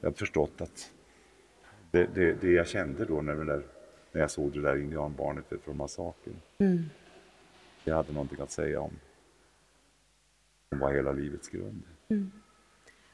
[0.00, 0.92] jag har förstått att
[1.90, 3.62] det, det, det jag kände då när, där,
[4.12, 6.36] när jag såg det där indianbarnet från massakern.
[7.84, 8.90] Det hade någonting att säga om.
[10.68, 11.82] Som var hela livets grund.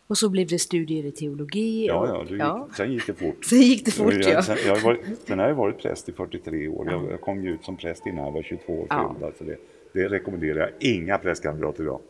[0.06, 1.87] Och så blev det studier i teologi.
[1.87, 3.44] Ja, och, ja, gick, sen gick det fort.
[3.44, 4.42] Sen gick det fort, jag, ja.
[4.42, 6.90] sen, jag har varit, sen har jag varit präst i 43 år.
[6.90, 9.12] Jag, jag kom ju ut som präst innan jag var 22 år Ja.
[9.14, 9.24] fylld.
[9.24, 9.56] Alltså det,
[9.92, 12.00] det rekommenderar jag inga prästkandidater idag.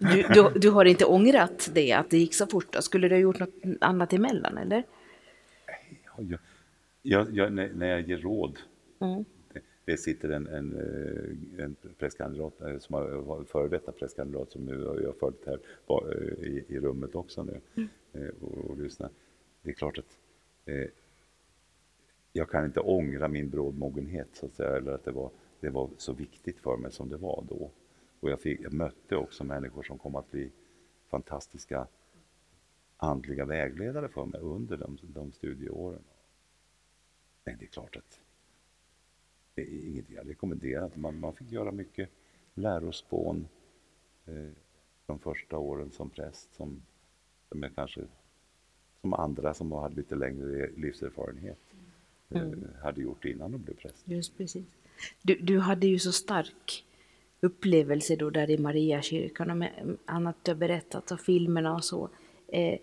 [0.00, 2.76] Du, du, du har inte ångrat det, att det gick så fort?
[2.80, 4.82] Skulle du ha gjort något annat emellan, eller?
[6.06, 6.38] Ja, Jag,
[7.02, 8.58] jag, jag, när, när jag ger råd,
[9.00, 9.24] Mm.
[9.84, 14.84] Det, sitter en, en, eh, en prästkandidat, eh, som har före detta prästkandidat som nu
[14.84, 17.60] har jag följt här eh, i, i rummet också nu
[18.12, 19.10] eh, och, och lyssnar.
[19.62, 20.18] Det är klart att
[20.64, 20.88] eh,
[22.32, 25.90] jag kan inte ångra min brådmogenhet så att säga, eller att det var, det var
[25.96, 27.70] så viktigt för mig som det var då.
[28.20, 30.50] Och jag, fick, jag mötte också människor som kom att bli
[31.08, 31.86] fantastiska
[32.96, 36.02] andliga vägledare för mig under de, de studieåren.
[37.44, 38.20] Nej, det är klart att
[39.54, 40.90] det är inget jag rekommenderar.
[40.94, 42.08] Man, man fick göra mycket
[42.54, 43.48] lärospån
[44.26, 44.50] eh,
[45.06, 46.82] de första åren som präst som,
[47.48, 48.00] som jag kanske
[49.00, 51.58] som andra som hade lite längre livserfarenhet
[52.30, 52.50] eh,
[52.82, 54.02] hade gjort innan de blev präst.
[54.04, 54.64] Just precis.
[55.22, 56.84] Du, du hade ju så stark
[57.40, 62.10] upplevelse då där i Mariakyrkan och med annat du har berättat och filmerna och så.
[62.48, 62.78] Eh,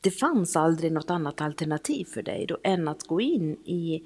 [0.00, 4.02] det fanns aldrig något annat alternativ för dig då än att gå in i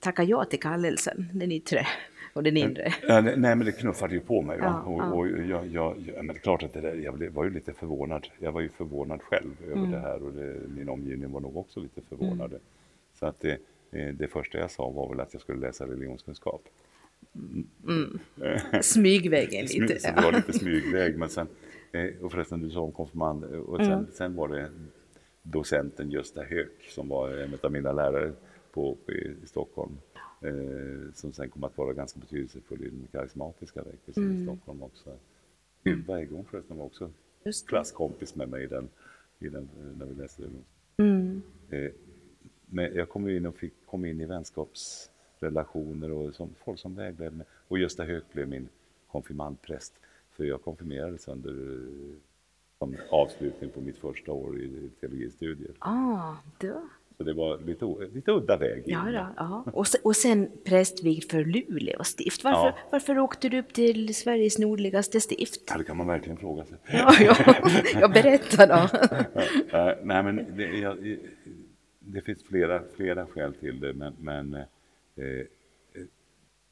[0.00, 1.86] tacka ja till kallelsen, den yttre
[2.32, 2.94] och den inre.
[3.08, 4.58] Ja, nej, men det knuffade ju på mig.
[4.60, 5.12] Ja, och, ja.
[5.12, 7.72] och jag, jag, jag, men det är klart att det där, jag var ju lite
[7.72, 8.26] förvånad.
[8.38, 9.90] Jag var ju förvånad själv över Mm.
[9.90, 12.58] det här och det, min omgivning var nog också lite förvånade.
[13.14, 13.58] Så att det,
[13.92, 16.62] eh, det första jag sa var väl att jag skulle läsa religionskunskap.
[18.82, 20.00] Smygvägen Smy, lite.
[20.00, 21.18] så det var lite smygväg.
[21.18, 21.46] Men sen,
[21.92, 23.44] eh, och förresten, du sa om konfirmand.
[23.44, 24.06] Och sen, Mm.
[24.12, 24.68] sen var det
[25.42, 28.32] docenten Gösta Höök som var en av mina lärare
[28.72, 29.98] på, på, i Stockholm.
[30.40, 34.42] Eh, som sen kom att vara ganska betydelsefull i den karismatiska väckelsen Mm.
[34.42, 35.16] i Stockholm också.
[35.84, 37.10] Ylva Eggblom förresten var också
[37.68, 38.88] klasskompis med mig i den,
[39.38, 40.64] i den, eh, när vi läste religion.
[40.96, 41.42] Mm.
[41.70, 41.90] Eh,
[42.66, 47.36] men jag kom in och fick kom in i vänskapsrelationer och som, folk som vägledde
[47.36, 47.46] mig.
[47.68, 48.68] Och Gösta Höök blev min
[49.06, 49.94] konfirmandpräst.
[50.30, 52.14] För jag konfirmerades under eh,
[52.78, 55.72] som avslutning på mitt första år i teologistudier.
[55.78, 56.88] Ah, då.
[57.18, 58.82] Så det var lite, lite udda väg.
[58.86, 59.64] Ja, då, ja.
[59.72, 62.44] Och, se, och sen prästvigd för Luleå stift.
[62.44, 62.78] Varför, Ja.
[62.92, 65.60] varför åkte du upp till Sveriges nordligaste stift?
[65.70, 66.78] Ja, det kan man verkligen fråga sig.
[66.92, 67.54] Ja, ja.
[68.00, 69.08] jag berättar då.
[69.78, 71.16] Eh, nej, men det, jag,
[71.98, 75.46] det finns flera, flera skäl till det, men, men eh,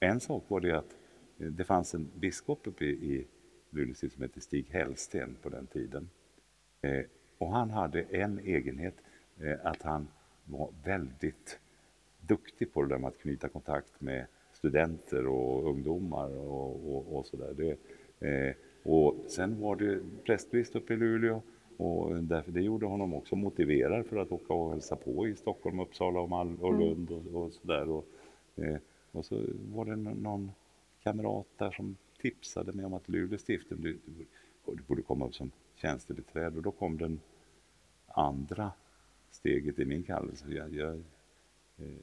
[0.01, 0.97] en sak var det att
[1.37, 3.27] det fanns en biskop uppe i, i
[3.71, 6.09] Luleå som hette Stig Hellsten på den tiden.
[6.83, 7.05] Eh,
[7.39, 8.95] och han hade en egenhet,
[9.41, 10.09] eh, att han
[10.47, 11.59] var väldigt
[12.21, 17.27] duktig på det där med att knyta kontakt med studenter och ungdomar och, och, och
[17.27, 17.77] sådär.
[18.21, 21.43] Eh, och sen var det prästbrist uppe i Luleå
[21.77, 25.81] och därför det gjorde honom också motiverad för att åka och hälsa på i Stockholm,
[25.81, 26.81] Uppsala och, Malmö och mm.
[26.81, 27.89] Lund och, och sådär.
[27.89, 28.07] Och,
[28.57, 28.77] eh,
[29.13, 29.43] och så
[29.75, 30.53] var det någon
[31.03, 33.99] kamrat där som tipsade mig om att Luleå stift du,
[34.67, 37.21] du borde komma upp som tjänstebiträde och då kom den
[38.07, 38.73] andra
[39.37, 40.45] steget i min kallelse.
[40.49, 40.95] Jag, jag
[41.77, 41.99] eh,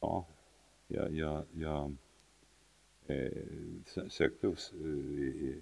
[0.00, 0.26] ja,
[0.88, 1.96] jag, jag, jag
[3.06, 3.32] eh,
[4.08, 5.54] sökte hos, eh,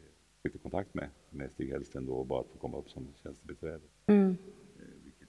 [0.42, 3.84] fick kontakt med, med Stig Hellsten då bara att få komma upp som tjänstebiträde.
[4.06, 4.36] Mm.
[4.78, 5.28] Eh, vilket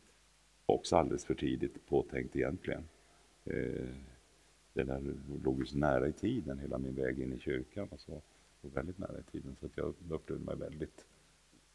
[0.66, 2.84] också alldeles för tidigt påtänkt egentligen.
[3.46, 3.90] Eh,
[4.74, 8.00] det där låg ju så nära i tiden, hela min väg in i kyrkan och
[8.00, 8.22] så.
[8.62, 11.06] Och väldigt nära i tiden så att jag upplevde mig väldigt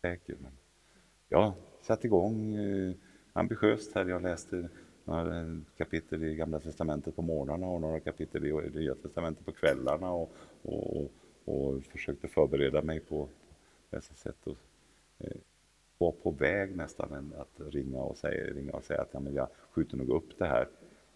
[0.01, 0.37] säker.
[0.41, 0.53] Men
[1.29, 2.95] jag satte igång eh,
[3.35, 4.05] ambitiöst här.
[4.05, 4.69] Jag läste
[5.05, 9.53] några eh, kapitel i Gamla Testamentet på morgnarna och några kapitel i Nya Testamentet på
[9.53, 11.11] kvällarna och, och, och,
[11.45, 13.29] och försökte förbereda mig på
[13.91, 14.47] dessa sätt.
[14.47, 14.57] Och,
[15.19, 15.37] eh,
[15.99, 19.49] var på väg nästan att ringa och säga, ringa och säga att ja, men jag
[19.71, 20.69] skjuter nog upp det här.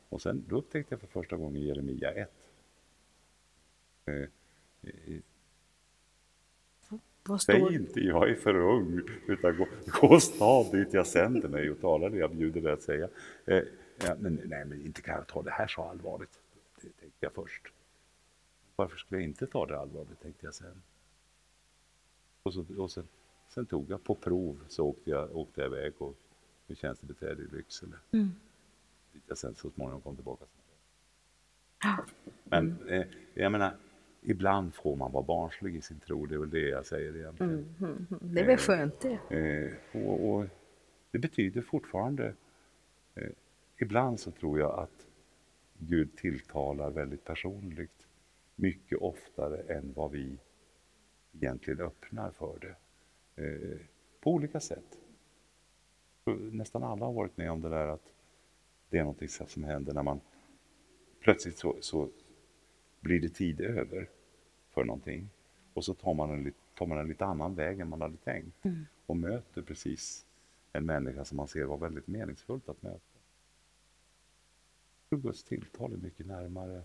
[0.09, 2.31] Och sen då upptäckte jag för första gången Jeremia 1.
[4.04, 4.28] Eh,
[7.36, 9.66] Säg inte jag är för ung, utan gå,
[10.00, 13.08] gå stad dit jag sänder mig och tala det jag bjuder dig att säga.
[13.44, 13.62] Eh,
[14.04, 16.40] ja, men, nej, men inte kan jag ta det här så allvarligt,
[16.80, 17.62] det tänkte jag först.
[18.76, 20.82] Varför skulle jag inte ta det allvarligt, tänkte jag sen.
[22.42, 23.08] Och, så, och sen,
[23.48, 26.16] sen tog jag på prov, så åkte jag, åkte jag iväg och
[26.66, 27.96] blev tjänstebiträde i Lycksele.
[28.10, 28.30] Mm.
[29.12, 30.44] Dit jag sen så småningom kom tillbaka.
[32.44, 33.76] Men eh, jag menar,
[34.30, 37.52] ibland får man vara barnslig i sin tro, det är väl det jag säger egentligen.
[37.52, 38.34] Mm, mm, mm.
[38.34, 39.18] Det är väl eh, skönt det.
[39.36, 40.46] Eh, och, och,
[41.10, 42.34] det betyder fortfarande,
[43.14, 43.28] eh,
[43.76, 45.06] ibland så tror jag att
[45.78, 48.06] Gud tilltalar väldigt personligt,
[48.56, 50.38] mycket oftare än vad vi
[51.32, 52.74] egentligen öppnar för det.
[53.42, 53.78] Eh,
[54.20, 54.98] på olika sätt.
[56.52, 58.12] Nästan alla har varit med om det där att
[58.90, 60.20] det är någonting som händer när man
[61.20, 62.08] plötsligt så, så
[63.00, 64.08] blir det tid över
[64.78, 65.28] för någonting.
[65.74, 68.64] Och så tar man en, tar man en lite annan väg än man hade tänkt
[68.64, 68.86] mm.
[69.06, 70.26] och möter precis
[70.72, 73.18] en människa som man ser var väldigt meningsfullt att möta.
[75.10, 76.82] Guds tilltal är mycket närmare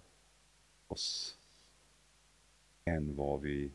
[0.88, 1.38] oss
[2.86, 3.72] än vad vi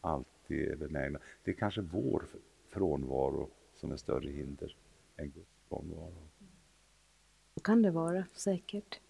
[0.00, 1.18] alltid är benägna.
[1.44, 2.26] Det är kanske vår
[2.68, 4.76] frånvaro som är större hinder
[5.16, 6.28] än Guds frånvaro.
[7.54, 9.00] Så kan det vara, säkert.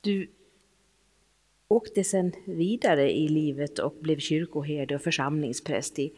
[0.00, 0.30] Du
[1.68, 6.12] åkte sen vidare i livet och blev kyrkoherde och församlingspräst i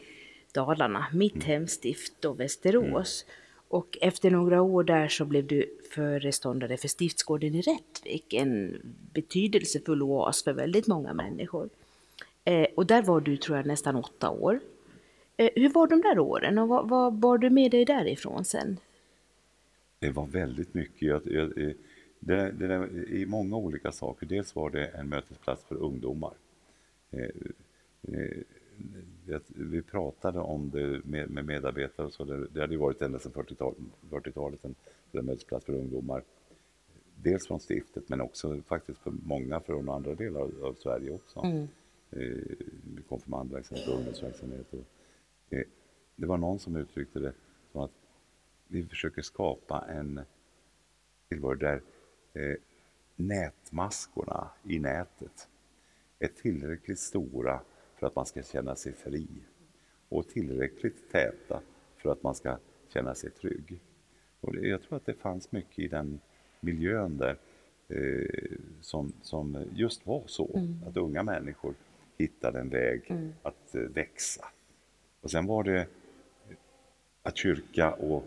[0.52, 1.46] Dalarna, mitt mm.
[1.46, 3.24] hemstift och Västerås.
[3.24, 3.36] Mm.
[3.68, 8.80] Och efter några år där så blev du föreståndare för stiftsgården i Rättvik, en
[9.12, 11.68] betydelsefull oas för väldigt många människor.
[12.44, 14.60] Eh, och där var du, tror jag, nästan åtta år.
[15.36, 18.78] Eh, hur var de där åren och vad, vad bar du med dig därifrån sen?
[19.98, 21.02] Det var väldigt mycket.
[21.02, 21.74] Jag, jag,
[22.26, 24.26] det, det där, I många olika saker.
[24.26, 26.34] Dels var det en mötesplats för ungdomar.
[27.10, 27.30] Eh,
[28.02, 28.42] eh,
[29.46, 32.24] vi pratade om det med, med medarbetare och så.
[32.24, 33.78] Det, det hade ju varit ända sedan 40-talet
[34.10, 34.74] 40 en,
[35.12, 36.22] en mötesplats för ungdomar.
[37.22, 41.40] Dels från stiftet men också faktiskt för många från andra delar av, av Sverige också.
[41.40, 41.68] Mm.
[42.10, 44.66] Eh, konfirmandverksamhet och ungdomsverksamhet.
[44.70, 44.84] Och,
[45.54, 45.64] eh,
[46.16, 47.32] det var någon som uttryckte det
[47.72, 47.92] som att
[48.68, 50.20] vi försöker skapa en
[51.28, 51.82] tillvaro där
[52.36, 52.56] eh,
[53.16, 55.48] nätmaskorna i nätet
[56.18, 57.60] är tillräckligt stora
[57.94, 59.26] för att man ska känna sig fri
[60.08, 61.60] och tillräckligt täta
[61.96, 63.80] för att man ska känna sig trygg.
[64.40, 66.20] Och jag tror att det fanns mycket i den
[66.60, 67.38] miljön där
[67.88, 70.80] eh, som, som just var så, mm.
[70.86, 71.74] att unga människor
[72.18, 73.32] hittade en väg mm.
[73.42, 74.44] att eh, växa.
[75.20, 75.86] Och sen var det
[77.22, 78.24] att kyrka och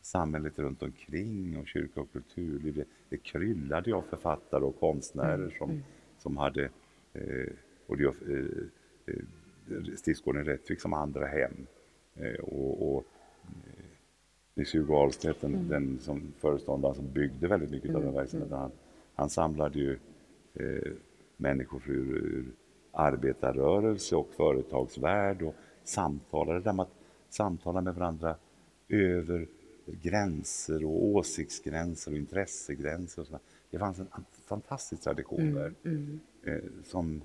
[0.00, 2.74] samhället runt omkring och kyrka och kulturliv.
[2.74, 5.50] Det, det kryllade av författare och konstnärer mm.
[5.58, 5.82] som, mm.
[6.18, 6.64] som hade
[7.12, 7.52] eh,
[7.86, 8.64] och det, eh,
[9.06, 11.66] eh, Stiftsgården Rättvik som andra hem.
[12.14, 13.04] Eh, och, och
[13.44, 13.84] eh,
[14.54, 15.68] Nils-Hugo Ahlstedt, den, mm.
[15.68, 18.60] den som föreståndaren som byggde väldigt mycket av den mm, verksamheten, mm.
[18.60, 18.72] han,
[19.14, 19.98] han samlade ju
[20.54, 20.92] eh,
[21.36, 22.44] människor ur, ur
[22.92, 26.94] arbetarrörelse och företagsvärld och samtalade där med att
[27.28, 28.36] samtala med varandra
[28.88, 29.46] över
[30.02, 33.22] gränser och åsiktsgränser och intressegränser.
[33.22, 33.40] Och sådär.
[33.70, 34.08] Det fanns en
[34.46, 37.22] fantastisk tradition Mm, där mm, eh, som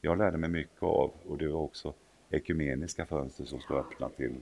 [0.00, 1.94] jag lärde mig mycket av och det var också
[2.30, 4.34] ekumeniska fönster som skulle öppna till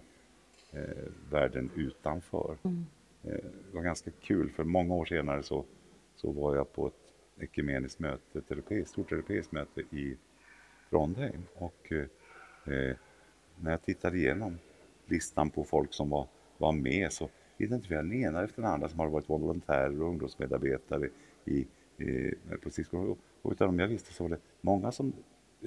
[0.72, 2.56] eh, världen utanför.
[2.62, 2.86] mm.
[3.24, 3.30] Eh,
[3.70, 5.64] det var ganska kul för många år senare så,
[6.16, 10.16] så var jag på ett ekumeniskt möte, ett europeiskt, stort europeiskt möte i
[10.90, 12.96] Trondheim och eh, eh,
[13.60, 14.58] när jag tittade igenom
[15.06, 16.26] listan på folk som var,
[16.58, 20.08] var med så identifierade jag den ena efter den andra som hade varit volontärer och
[20.08, 21.08] ungdomsmedarbetare
[21.44, 21.66] i,
[21.98, 23.16] i, på Cisco.
[23.42, 25.12] Och, utav dem jag visste så var det många som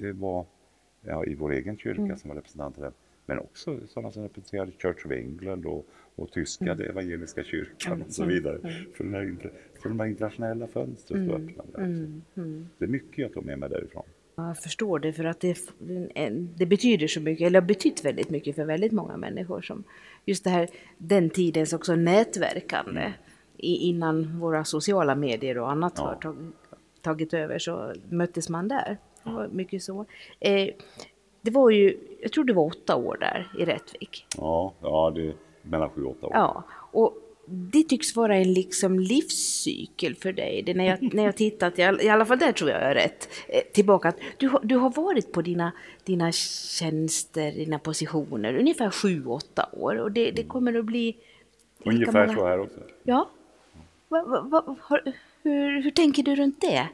[0.02, 0.46] eh, var
[1.02, 2.16] ja, i vår egen kyrka Mm.
[2.16, 2.92] som var representanter där.
[3.26, 6.90] Men också sådana som representerade Church of England och, och tyska Mm.
[6.90, 8.58] evangeliska kyrkan Mm, och så vidare.
[8.58, 8.92] mm.
[8.94, 11.84] För, den här, för de här internationella fönstren stod Mm, öppna där.
[11.84, 12.68] mm, mm.
[12.78, 14.04] Det är mycket jag tog med mig därifrån.
[14.36, 15.58] Ja, Jag förstår det, för att det,
[16.56, 19.60] det betyder så mycket, eller har betytt väldigt mycket för väldigt många människor.
[19.62, 19.84] Som
[20.24, 20.68] just det här,
[20.98, 23.12] den tidens också nätverkande.
[23.56, 26.02] I, innan våra sociala medier och annat Ja.
[26.04, 26.36] har tag,
[27.02, 28.98] tagit över så möttes man där.
[29.24, 30.04] Det var mycket så.
[30.40, 30.68] Eh,
[31.42, 34.26] det var ju, jag tror det var åtta år där i Rättvik.
[34.36, 36.32] Ja, ja det mellan sju och åtta år.
[36.34, 37.14] Ja, och
[37.48, 40.62] det tycks vara en liksom livscykel för dig.
[40.62, 42.90] Det när, jag, när jag tittat, i all- i alla fall där tror jag jag
[42.90, 44.08] är rätt, eh, tillbaka.
[44.08, 45.72] att Du, du har varit på dina,
[46.04, 49.96] dina tjänster, dina positioner, ungefär sju, åtta år.
[49.96, 51.16] Och det, det kommer att bli...
[51.84, 52.80] Ungefär många- så här också.
[53.02, 53.30] Ja.
[54.08, 54.76] Va, va, va,
[55.42, 56.88] hur, hur tänker du runt det?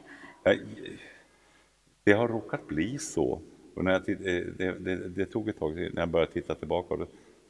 [2.03, 3.41] Det har råkat bli så.
[3.75, 4.25] Och när jag titt, eh,
[4.57, 6.93] det, det, det tog ett tag när jag började titta tillbaka.
[6.93, 6.99] Och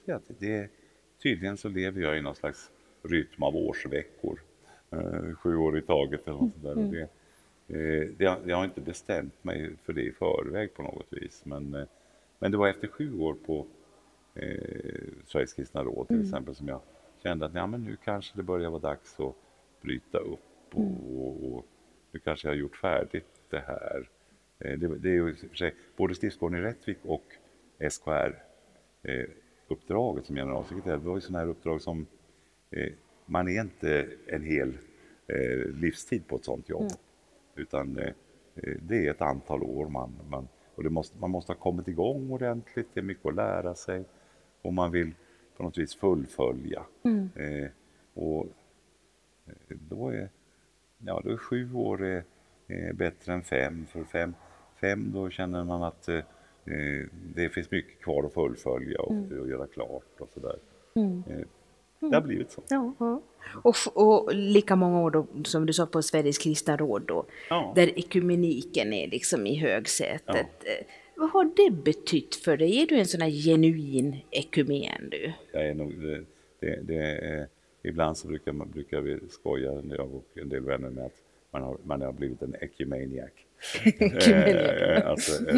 [0.05, 0.67] det, det,
[1.23, 2.69] tydligen så lever jag i någon slags
[3.03, 4.39] rytm av årsveckor.
[4.91, 6.77] Eh, sju år i taget eller något sånt där.
[6.77, 7.01] Och det,
[7.67, 11.45] eh, det, jag har inte bestämt mig för det i förväg på något vis.
[11.45, 11.85] Men, eh,
[12.39, 13.65] men det var efter sju år på
[14.35, 16.81] eh, Sveriges kristna råd till exempel som jag
[17.23, 19.35] kände att ja, men nu kanske det börjar vara dags att
[19.81, 20.39] bryta upp
[20.73, 21.65] och, och, och
[22.11, 24.09] nu kanske jag har gjort färdigt det här.
[24.59, 27.23] Eh, det, det är ju för sig både Stiftsgården i Rättvik och
[27.89, 28.35] SKR
[29.03, 29.25] eh,
[29.67, 32.05] uppdraget som generalsekreterare, det var ju sådana här uppdrag som
[33.25, 34.77] man är inte en hel
[35.27, 36.91] eh, livstid på ett sådant jobb.
[37.55, 38.13] Utan eh,
[38.55, 41.87] eh, det är ett antal år man, man och det måste, man måste ha kommit
[41.87, 44.03] igång ordentligt, det är mycket att lära sig.
[44.61, 45.11] Och man vill
[45.57, 46.85] på något vis fullfölja.
[47.35, 47.69] Eh,
[48.13, 48.47] och
[49.45, 50.29] eh, då är,
[50.97, 52.21] ja, då är sju år eh,
[52.67, 54.33] eh, bättre än fem, för fem,
[54.81, 56.15] fem då känner man att eh,
[56.65, 60.59] eh, det finns mycket kvar att fullfölja och, och göra klart och sådär.
[61.27, 61.45] Eh,
[62.09, 62.63] det har blivit så.
[62.69, 63.21] Ja, ja.
[63.63, 67.73] Och, och lika många år då, som du sa på Sveriges kristna råd då, Ja.
[67.75, 70.47] där ekumeniken är liksom i högsätet.
[70.65, 70.85] Eh,
[71.15, 72.81] Vad har det betytt för dig?
[72.81, 75.33] Är du en sån här genuin ekumen du?
[75.51, 76.23] Jag är nog, det,
[76.59, 77.47] det, det är,
[77.83, 81.17] ibland så brukar, man, brukar vi skoja, jag och en del vänner med att
[81.51, 83.29] man har, man har blivit en ecumaniac.
[83.99, 85.57] eh, alltså, eh,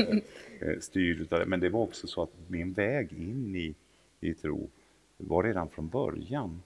[0.61, 1.45] eh, styrd utav det.
[1.45, 3.75] Men det var också så att min väg in i,
[4.27, 4.69] i tro
[5.17, 6.61] var redan från början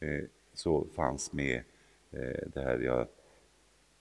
[0.00, 0.24] eh,
[0.54, 1.62] så fanns med
[2.10, 3.06] eh, det här jag,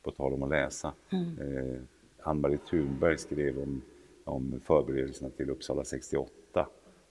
[0.03, 1.81] på tal om att läsa, eh,
[2.23, 3.81] Ann-Marie Thunberg skrev om,
[4.23, 6.67] om förberedelserna till Uppsala 68.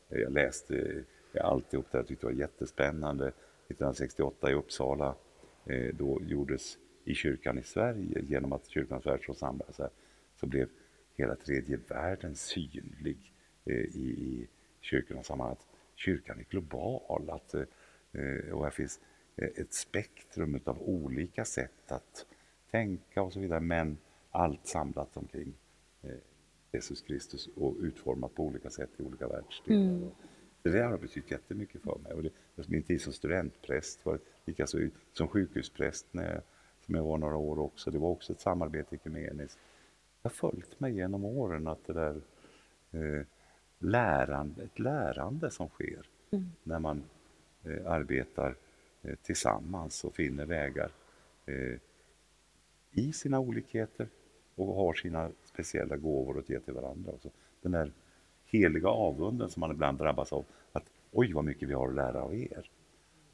[0.08, 3.26] Eh, Jag läste eh, alltihop det, jag tyckte det var jättespännande.
[3.26, 5.14] 1968 i Uppsala,
[5.66, 9.90] eh, då gjordes i kyrkan i Sverige, genom att kyrkans världsråd samlades här,
[10.36, 10.68] så blev
[11.16, 13.32] hela tredje världen synlig
[13.64, 14.48] eh, i, i
[14.80, 15.56] kyrkornas sammanhang.
[16.00, 19.00] Kyrkan är global, att, eh, och här finns
[19.36, 22.26] eh, ett spektrum av olika sätt att
[22.70, 23.98] tänka och så vidare, men
[24.30, 25.54] allt samlat omkring
[26.02, 26.10] eh,
[26.72, 29.80] Jesus Kristus och utformat på olika sätt i olika världsdelar.
[30.06, 30.14] Och
[30.62, 32.12] Det där har betytt jättemycket för mig.
[32.12, 32.30] Och det,
[32.68, 34.78] min tid som studentpräst var likaså
[35.12, 36.42] som sjukhuspräst när jag,
[36.80, 37.90] som jag var några år också.
[37.90, 39.58] Det var också ett samarbete ekumeniskt.
[40.22, 42.20] Det har följt mig genom åren att det där
[42.90, 43.26] eh,
[43.80, 46.06] lärande, ett lärande som sker
[46.62, 47.02] när man
[47.62, 48.56] eh, arbetar
[49.02, 50.90] eh, tillsammans och finner vägar
[51.46, 51.78] eh,
[52.90, 54.08] i sina olikheter
[54.54, 57.12] och har sina speciella gåvor att ge till varandra.
[57.12, 57.30] Och så
[57.62, 57.92] den där
[58.44, 60.44] heliga avunden som man ibland drabbas av.
[60.72, 62.70] Att oj vad mycket vi har att lära av er.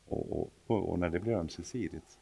[0.07, 2.19] Och, och, och, och när det blir ömsesidigt.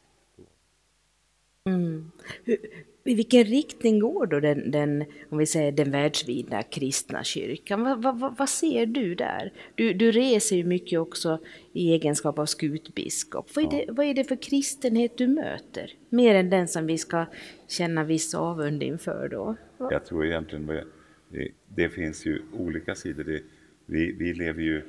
[1.69, 2.11] Mm.
[2.43, 2.57] Hur,
[3.03, 7.83] I vilken riktning går då den, den, om vi säger den världsvida kristna kyrkan?
[7.83, 9.53] Vad, vad, vad, vad ser du där?
[9.75, 11.39] Du, du reser ju mycket också
[11.73, 13.55] i egenskap av skutbiskop.
[13.55, 15.93] Vad är, det, vad är det för kristenhet du möter?
[16.09, 17.25] Mer än den som vi ska
[17.67, 19.55] känna viss avund inför då?
[19.77, 20.85] Vad- Jag tror egentligen det,
[21.29, 23.23] det, det finns ju olika sidor.
[23.23, 23.41] Det,
[23.85, 24.81] vi, vi lever ju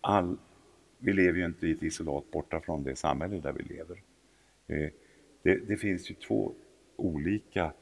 [0.00, 0.36] all,
[0.98, 4.02] vi lever ju inte i ett isolat borta från det samhälle där vi lever.
[5.42, 6.52] Det, det, finns ju två
[6.96, 7.72] olika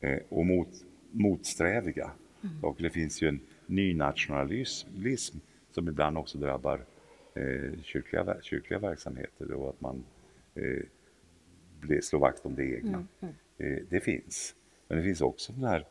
[0.00, 0.68] eh, och mot,
[1.10, 2.10] motsträviga
[2.42, 2.60] mm.
[2.60, 2.82] saker.
[2.82, 5.38] Det finns ju en nynationalism
[5.70, 6.80] som ibland också drabbar
[7.34, 10.04] eh, kyrkliga, kyrkliga verksamheter och att man
[10.54, 12.98] eh, slår vakt om det egna.
[12.98, 13.06] Mm.
[13.20, 13.34] Mm.
[13.58, 14.54] Eh, det finns.
[14.88, 15.86] Men det finns också den här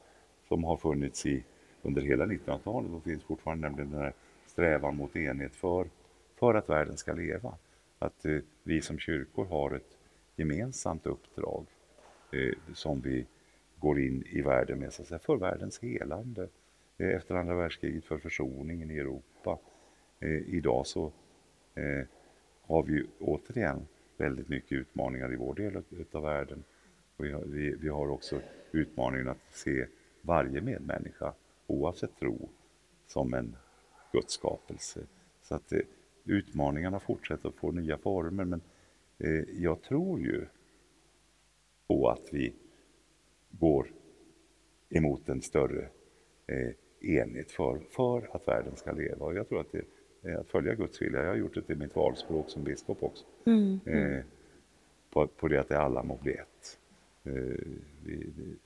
[0.48, 1.44] som har funnits i,
[1.82, 4.14] under hela 1900-talet och finns fortfarande, nämligen den här
[4.48, 5.88] strävan mot enhet för,
[6.36, 7.58] för att världen ska leva.
[8.00, 9.95] Att eh, vi som kyrkor har ett
[10.36, 11.66] gemensamt uppdrag
[12.32, 13.26] eh, som vi
[13.80, 16.48] går in i världen med, så att säga, för världens helande.
[16.98, 19.60] Eh, efter andra världskriget, för försoningen i Europa.
[20.20, 21.12] Eh, idag så
[21.76, 22.06] eh,
[22.62, 26.64] har vi återigen väldigt mycket utmaningar i vår del av världen.
[27.18, 29.86] Och vi, har, vi, vi har också utmaningen att se
[30.22, 31.34] varje medmänniska,
[31.68, 32.50] oavsett tro,
[33.08, 33.56] som en
[34.12, 35.00] Guds skapelse.
[35.44, 35.80] Så att eh,
[36.26, 38.75] utmaningarna fortsätter att få nya former, men eh,
[39.48, 40.46] jag tror ju
[41.88, 42.54] på att vi
[43.50, 43.88] går
[44.90, 45.90] emot en större
[46.48, 49.26] eh, enhet för, för att världen ska leva.
[49.26, 49.86] Och jag tror att det
[50.30, 51.20] är att följa Guds vilja.
[51.20, 53.26] Jag har gjort det till mitt valspråk som biskop också.
[53.46, 53.80] Mm.
[53.86, 54.24] Eh,
[55.10, 56.80] på, på det att det alla må bli ett.
[57.24, 57.68] Eh,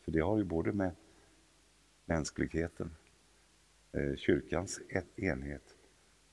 [0.01, 0.91] för det har ju både med
[2.05, 2.91] mänskligheten,
[3.91, 4.81] eh, kyrkans
[5.15, 5.75] enhet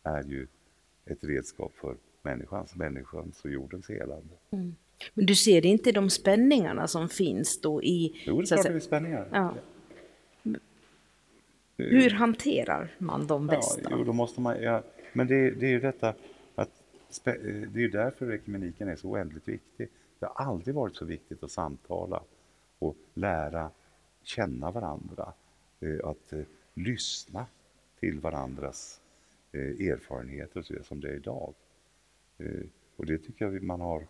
[0.03, 0.47] är ju
[1.05, 1.97] ett redskap för
[2.27, 4.35] människans, människans och jordens helande.
[4.51, 4.77] Mm.
[5.15, 8.23] Men du ser inte de spänningarna som finns då i...
[8.27, 9.29] Jo, det är klart det är spänningar.
[9.33, 9.55] Ja.
[11.77, 13.81] Hur hanterar man dem bäst?
[13.83, 16.15] Ja, jo, då måste man, ja, men det, det är ju detta
[16.55, 16.71] att
[17.73, 19.89] det är därför ekumeniken är så oändligt viktig.
[20.19, 22.23] Det har aldrig varit så viktigt att samtala
[22.79, 23.71] och lära
[24.23, 25.33] känna varandra,
[25.81, 26.41] eh, att eh,
[26.75, 27.47] lyssna
[28.01, 29.01] till varandras
[29.53, 31.55] eh, erfarenheter och så som det är idag.
[32.97, 34.07] Och det tycker jag man har,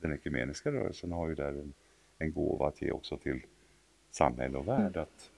[0.00, 1.72] den ekumeniska rörelsen har ju där en,
[2.18, 3.40] en gåva att ge också till
[4.10, 4.96] samhälle och värld.
[4.96, 5.02] Mm.
[5.02, 5.30] Att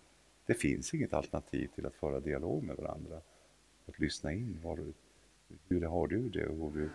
[0.47, 3.21] det finns inget alternativ till att föra dialog med varandra.
[3.87, 4.59] Att lyssna in.
[4.63, 4.79] Var,
[5.69, 6.47] hur har du det?
[6.47, 6.91] Och hur,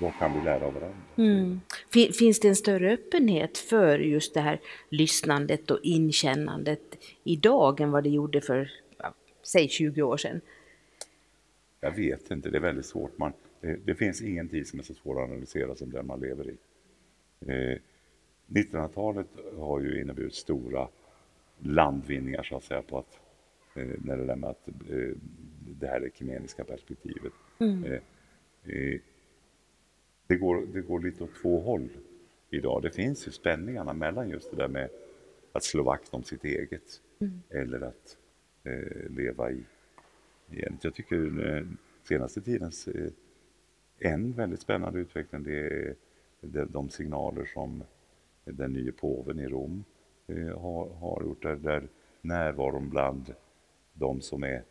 [0.00, 0.98] vad kan vi lära av varandra?
[1.16, 1.60] Mm.
[2.18, 8.04] Finns det en större öppenhet för just det här lyssnandet och inkännandet idag än vad
[8.04, 10.40] det gjorde för, ja, säg 20 år sedan?
[11.80, 13.18] Jag vet inte, det är väldigt svårt.
[13.18, 13.32] Man,
[13.64, 16.50] det, det finns ingen tid som är så svår att analysera som den man lever
[16.50, 16.56] i.
[17.40, 17.78] Eh,
[18.46, 20.88] 1900-talet har ju inneburit stora
[21.58, 23.20] landvinningar så att säga på att
[23.74, 24.32] eh, när det
[24.88, 25.16] eh,
[25.80, 27.32] det här ekumeniska perspektivet.
[27.58, 27.84] Mm.
[27.84, 28.00] Eh,
[28.64, 29.00] eh,
[30.26, 31.88] det, går, det går lite åt två håll
[32.50, 32.82] idag.
[32.82, 34.88] Det finns ju spänningarna mellan just det där med
[35.52, 37.42] att slå vakt om sitt eget mm.
[37.50, 38.16] eller att
[38.64, 39.64] eh, leva i,
[40.50, 41.66] i Jag tycker eh,
[42.02, 43.10] senaste tidens eh,
[44.04, 45.58] en väldigt spännande utveckling det
[46.60, 47.84] är de, signaler som
[48.44, 49.84] den nya påven i Rom
[50.26, 51.88] eh, har, har gjort, där, där
[52.20, 53.34] närvaron bland
[53.92, 54.62] de som är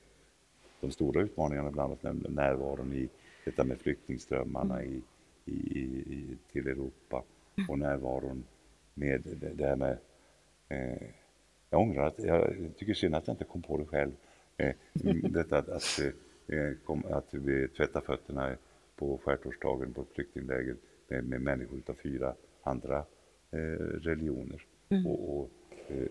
[0.81, 3.09] de stora utmaningarna bland annat närvaron i
[3.45, 4.93] detta med flyktingströmmarna mm.
[4.93, 5.01] i,
[5.51, 5.79] i,
[6.13, 7.23] i, till Europa
[7.69, 8.43] och närvaron
[8.93, 9.97] med det, det här med
[10.69, 11.07] eh,
[11.69, 14.11] jag ångrar att, jag tycker synd att jag inte kom på det själv.
[14.57, 14.75] Eh,
[15.29, 15.99] detta att, att,
[16.47, 18.55] eh, kom, att vi tvättar fötterna
[19.03, 20.75] på skärtorsdagen på ett flyktingläger
[21.07, 23.05] med, med människor utav fyra andra
[23.51, 23.57] eh,
[24.01, 25.07] religioner mm.
[25.07, 25.49] och, och
[25.87, 26.07] eh,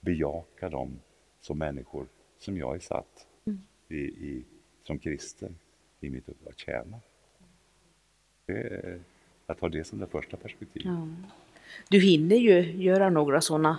[0.00, 1.00] bejaka dem
[1.40, 2.06] som människor
[2.38, 3.60] som jag är satt mm.
[3.88, 4.44] i, i,
[4.82, 5.56] som kristen
[6.00, 7.00] i mitt uppdrag att tjäna.
[8.46, 9.00] Det,
[9.46, 10.86] att ha det som det första perspektivet.
[10.86, 11.08] Ja.
[11.88, 13.78] Du hinner ju göra några sådana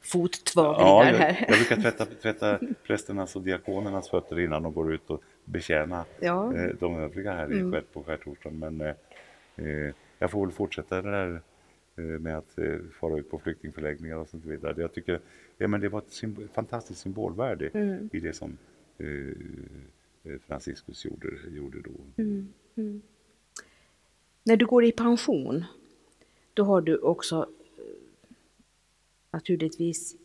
[0.00, 1.46] fottvagningar ja, jag, här.
[1.48, 6.56] Jag brukar tvätta, tvätta prästernas och diakonernas fötter innan de går ut och betjäna ja.
[6.56, 7.82] eh, de övriga här mm.
[7.92, 8.58] på skärtorsdagen.
[8.58, 8.94] Men eh,
[9.56, 11.40] eh, jag får väl fortsätta det där
[12.18, 12.58] med att
[13.00, 14.74] fara ut på flyktingförläggningar och så vidare.
[14.76, 15.20] Jag tycker
[15.58, 18.10] ja, men det var ett symbol, fantastiskt symbolvärde mm.
[18.12, 18.58] i det som
[18.98, 22.22] eh, Franciscus gjorde, gjorde då.
[22.22, 22.48] Mm.
[22.76, 23.02] mm.
[24.44, 25.64] När du går i pension,
[26.54, 27.48] då har du också
[29.30, 30.16] naturligtvis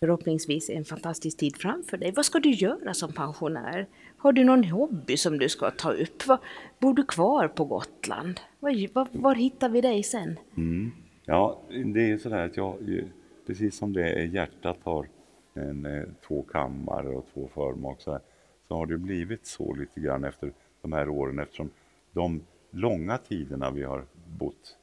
[0.00, 2.12] förhoppningsvis en fantastisk tid framför dig.
[2.16, 3.88] Vad ska du göra som pensionär?
[4.26, 6.26] Har du någon hobby som du ska ta upp?
[6.26, 6.38] Var,
[6.78, 8.40] bor du kvar på Gotland?
[8.60, 10.38] Var, var, var hittar vi dig sen?
[10.56, 10.90] Mm.
[11.24, 11.60] Ja,
[11.94, 13.04] det är sådär att jag, eh,
[13.46, 15.06] precis som det är hjärtat har
[15.54, 18.20] en, eh, två kammare och två förmak så, här,
[18.68, 20.52] så har det blivit så lite grann efter
[20.82, 21.70] de här åren eftersom
[22.12, 24.04] de långa tiderna vi har
[24.38, 24.76] bott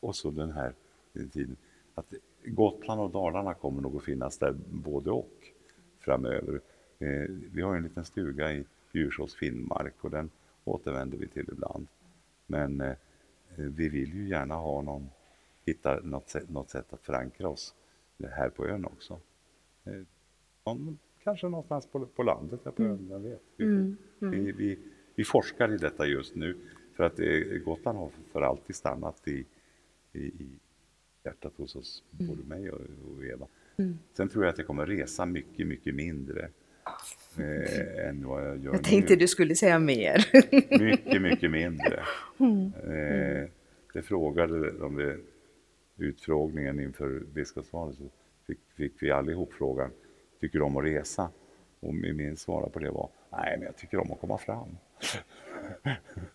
[0.00, 0.72] och så den här
[1.14, 1.56] eh, tiden.
[1.94, 2.14] Att
[2.44, 5.32] Gotland och Dalarna kommer nog att finnas där både och
[6.00, 6.60] framöver.
[6.98, 8.64] Eh, vi har en liten stuga i
[8.94, 10.30] Djursås Finnmark och den
[10.64, 11.86] återvänder vi till ibland.
[12.46, 12.96] Men eh,
[13.56, 15.10] vi vill ju gärna ha någon,
[15.66, 17.74] hitta något sätt, något sätt att förankra oss
[18.30, 19.20] här på ön också.
[19.84, 20.02] Eh,
[20.66, 22.94] någon, kanske någonstans på, på landet här på mm.
[22.94, 23.42] ön, jag vet.
[23.56, 23.96] Vi, mm.
[24.20, 24.30] Mm.
[24.30, 24.78] Vi, vi,
[25.14, 26.56] vi, forskar i detta just nu
[26.96, 29.46] för att eh, Gotland har för alltid stannat i,
[30.12, 30.58] i, i
[31.24, 32.26] hjärtat hos oss, mm.
[32.26, 33.46] både mig och, och Eva.
[33.76, 33.98] Mm.
[34.12, 36.50] Sen tror jag att jag kommer resa mycket, mycket mindre
[37.38, 39.18] eh, än vad jag gör Jag tänkte nu.
[39.18, 40.26] du skulle säga mer.
[40.78, 42.04] mycket, mycket mindre.
[42.38, 42.72] Mm.
[42.74, 43.48] Eh,
[43.92, 45.16] det frågade de vid
[45.96, 48.02] utfrågningen inför biskopsvalet, så
[48.46, 49.90] fick, fick vi allihop frågan,
[50.40, 51.30] tycker du om att resa?
[51.80, 54.68] Och min svar på det var, nej men jag tycker om att komma fram.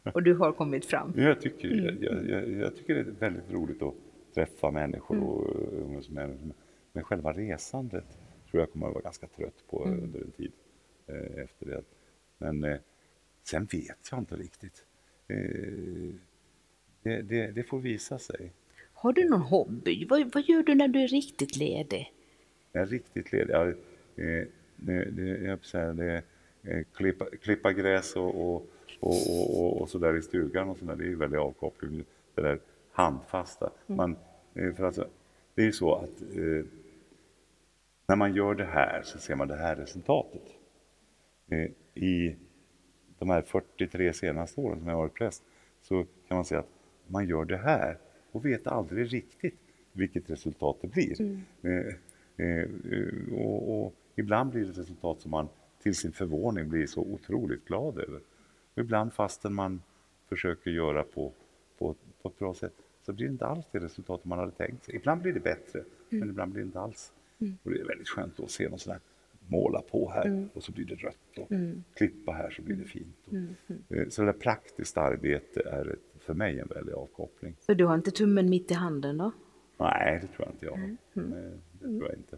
[0.14, 1.14] Och du har kommit fram?
[1.18, 1.98] Jag tycker, mm.
[2.02, 3.94] jag, jag, jag, tycker det är väldigt roligt att
[4.36, 5.28] träffa människor mm.
[5.28, 6.54] och med
[6.94, 8.18] Men själva resandet
[8.52, 10.04] tror jag kommer att vara ganska trött på mm.
[10.04, 10.52] under en tid
[11.08, 11.84] eh, efter det.
[12.38, 12.78] Men eh,
[13.44, 14.86] sen vet jag inte riktigt.
[15.28, 16.14] Eh,
[17.04, 18.52] det, det, det, får visa sig.
[18.94, 20.06] Har du någon hobby?
[20.06, 22.14] Vad, vad gör du när du är riktigt ledig?
[22.72, 23.54] Jag är riktigt ledig?
[23.54, 26.24] Jag, eh, det, det, jag säga, det,
[26.64, 28.68] eh, klippa, klippa gräs och, och,
[29.00, 32.04] och, och, och sådär i stugan och sådär, det är väldigt avkoppling.
[32.36, 32.60] Det där
[32.92, 33.72] handfasta.
[33.88, 33.98] Mm.
[33.98, 34.16] Man,
[34.54, 35.08] eh, för alltså,
[35.56, 36.22] det är ju så att
[38.10, 40.42] när man gör det här så ser man det här resultatet.
[41.50, 41.70] Eh,
[42.04, 42.36] I
[43.20, 45.44] de här 43 senaste åren som jag har varit präst
[45.82, 46.70] så kan man säga att
[47.08, 47.98] man gör det här
[48.32, 49.60] och vet aldrig riktigt
[49.92, 51.22] vilket resultat det blir.
[51.22, 51.42] Mm.
[51.62, 52.70] Eh, eh,
[53.34, 55.48] och, och, ibland blir det ett resultat som man
[55.84, 58.22] till sin förvåning blir så otroligt glad över.
[58.74, 59.82] Och ibland fastän man
[60.30, 61.32] försöker göra på,
[61.78, 64.86] på, på ett bra sätt så blir det inte alls det resultat man hade tänkt
[64.86, 64.96] sig.
[64.96, 66.20] Ibland blir det bättre, mm.
[66.20, 67.14] men ibland blir det inte alls.
[67.42, 67.58] Mm.
[67.64, 69.02] Och det är väldigt skönt att se någon sån här
[69.48, 70.50] måla på här mm.
[70.54, 71.84] och så blir det rött och mm.
[71.94, 73.18] klippa här så blir det fint.
[73.26, 73.56] Och, mm.
[73.90, 77.56] Eh, så det där praktiskt arbete är för mig en väldig avkoppling.
[77.60, 79.32] Så du har inte tummen mitt i handen då?
[79.78, 80.98] Nej, det tror jag inte jag har.
[81.14, 82.38] Nej, det tror jag inte.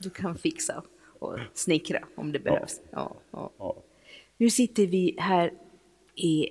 [0.00, 0.84] Du kan fixa
[1.18, 2.80] och snickra om det behövs.
[2.90, 3.16] Ja.
[3.30, 3.82] Ja, ja.
[4.36, 5.52] Nu sitter vi här
[6.14, 6.48] i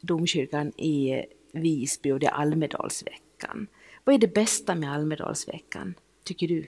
[0.00, 3.66] domkyrkan i Visby och det är Almedalsveckan.
[4.04, 6.66] Vad är det bästa med Almedalsveckan, tycker du?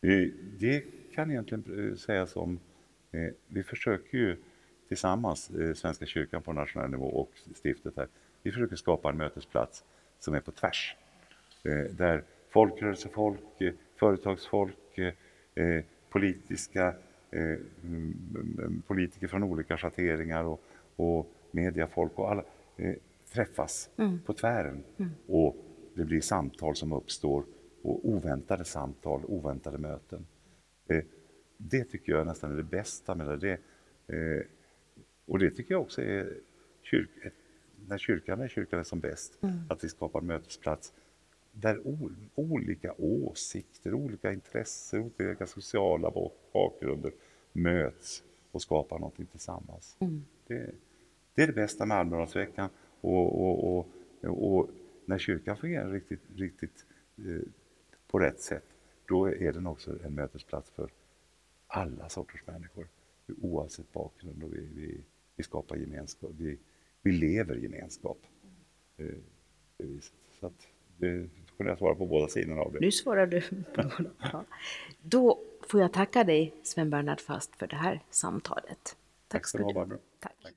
[0.00, 0.84] Det
[1.14, 2.60] kan egentligen eh, sägas om,
[3.12, 4.36] eh, vi försöker ju
[4.88, 7.30] tillsammans, eh, Svenska kyrkan på nationell nivå och
[7.64, 8.08] stiftet här,
[8.42, 9.84] vi försöker skapa en mötesplats
[10.18, 10.96] som är på tvärs.
[11.90, 13.40] Där folkrörelsefolk,
[13.96, 14.98] företagsfolk,
[16.10, 16.94] politiska
[17.32, 20.62] mm, politiker från olika schatteringar och,
[20.96, 22.44] och mediafolk och alla
[23.32, 24.20] träffas mm.
[24.26, 24.82] på tvären.
[24.98, 25.10] Mm.
[25.26, 25.56] Och
[25.94, 27.44] det blir samtal som uppstår
[27.88, 30.26] och oväntade samtal, oväntade möten.
[30.88, 31.04] Eh,
[31.56, 33.58] det tycker jag nästan är det bästa med det.
[34.06, 34.42] Eh,
[35.26, 36.34] och det tycker jag också är
[36.82, 37.10] kyrk,
[37.86, 39.56] när kyrkan är kyrkan är som bäst, mm.
[39.68, 40.92] att vi skapar mötesplats
[41.52, 41.80] där
[42.34, 46.12] olika åsikter, olika intressen, olika sociala
[46.52, 47.12] bakgrunder
[47.52, 49.96] möts och skapar någonting tillsammans.
[50.00, 50.24] Mm.
[50.46, 50.70] Det,
[51.34, 52.70] det, är det bästa med Almedalsveckan
[53.00, 53.88] och, och, och,
[54.22, 54.70] och,
[55.04, 56.86] när kyrkan fungerar riktigt, riktigt
[57.18, 57.48] eh,
[58.08, 58.64] på rätt sätt,
[59.08, 60.90] då är den också en mötesplats för
[61.66, 62.88] alla sorters människor
[63.42, 65.04] oavsett bakgrund och vi, vi,
[65.36, 66.30] vi skapar gemenskap.
[66.38, 66.58] Vi,
[67.02, 68.18] vi lever gemenskap.
[68.96, 69.06] Eh,
[70.40, 72.80] så att det kunde jag svara på båda sidorna av det.
[72.80, 73.40] Nu svarar du
[73.74, 74.10] på båda.
[74.18, 74.44] Ja.
[75.02, 78.66] Då får jag tacka dig Sven Bernhard Fast för det här samtalet.
[78.68, 78.96] Tack,
[79.28, 79.98] Tack ska du ha Barbro.
[80.20, 80.54] Tack.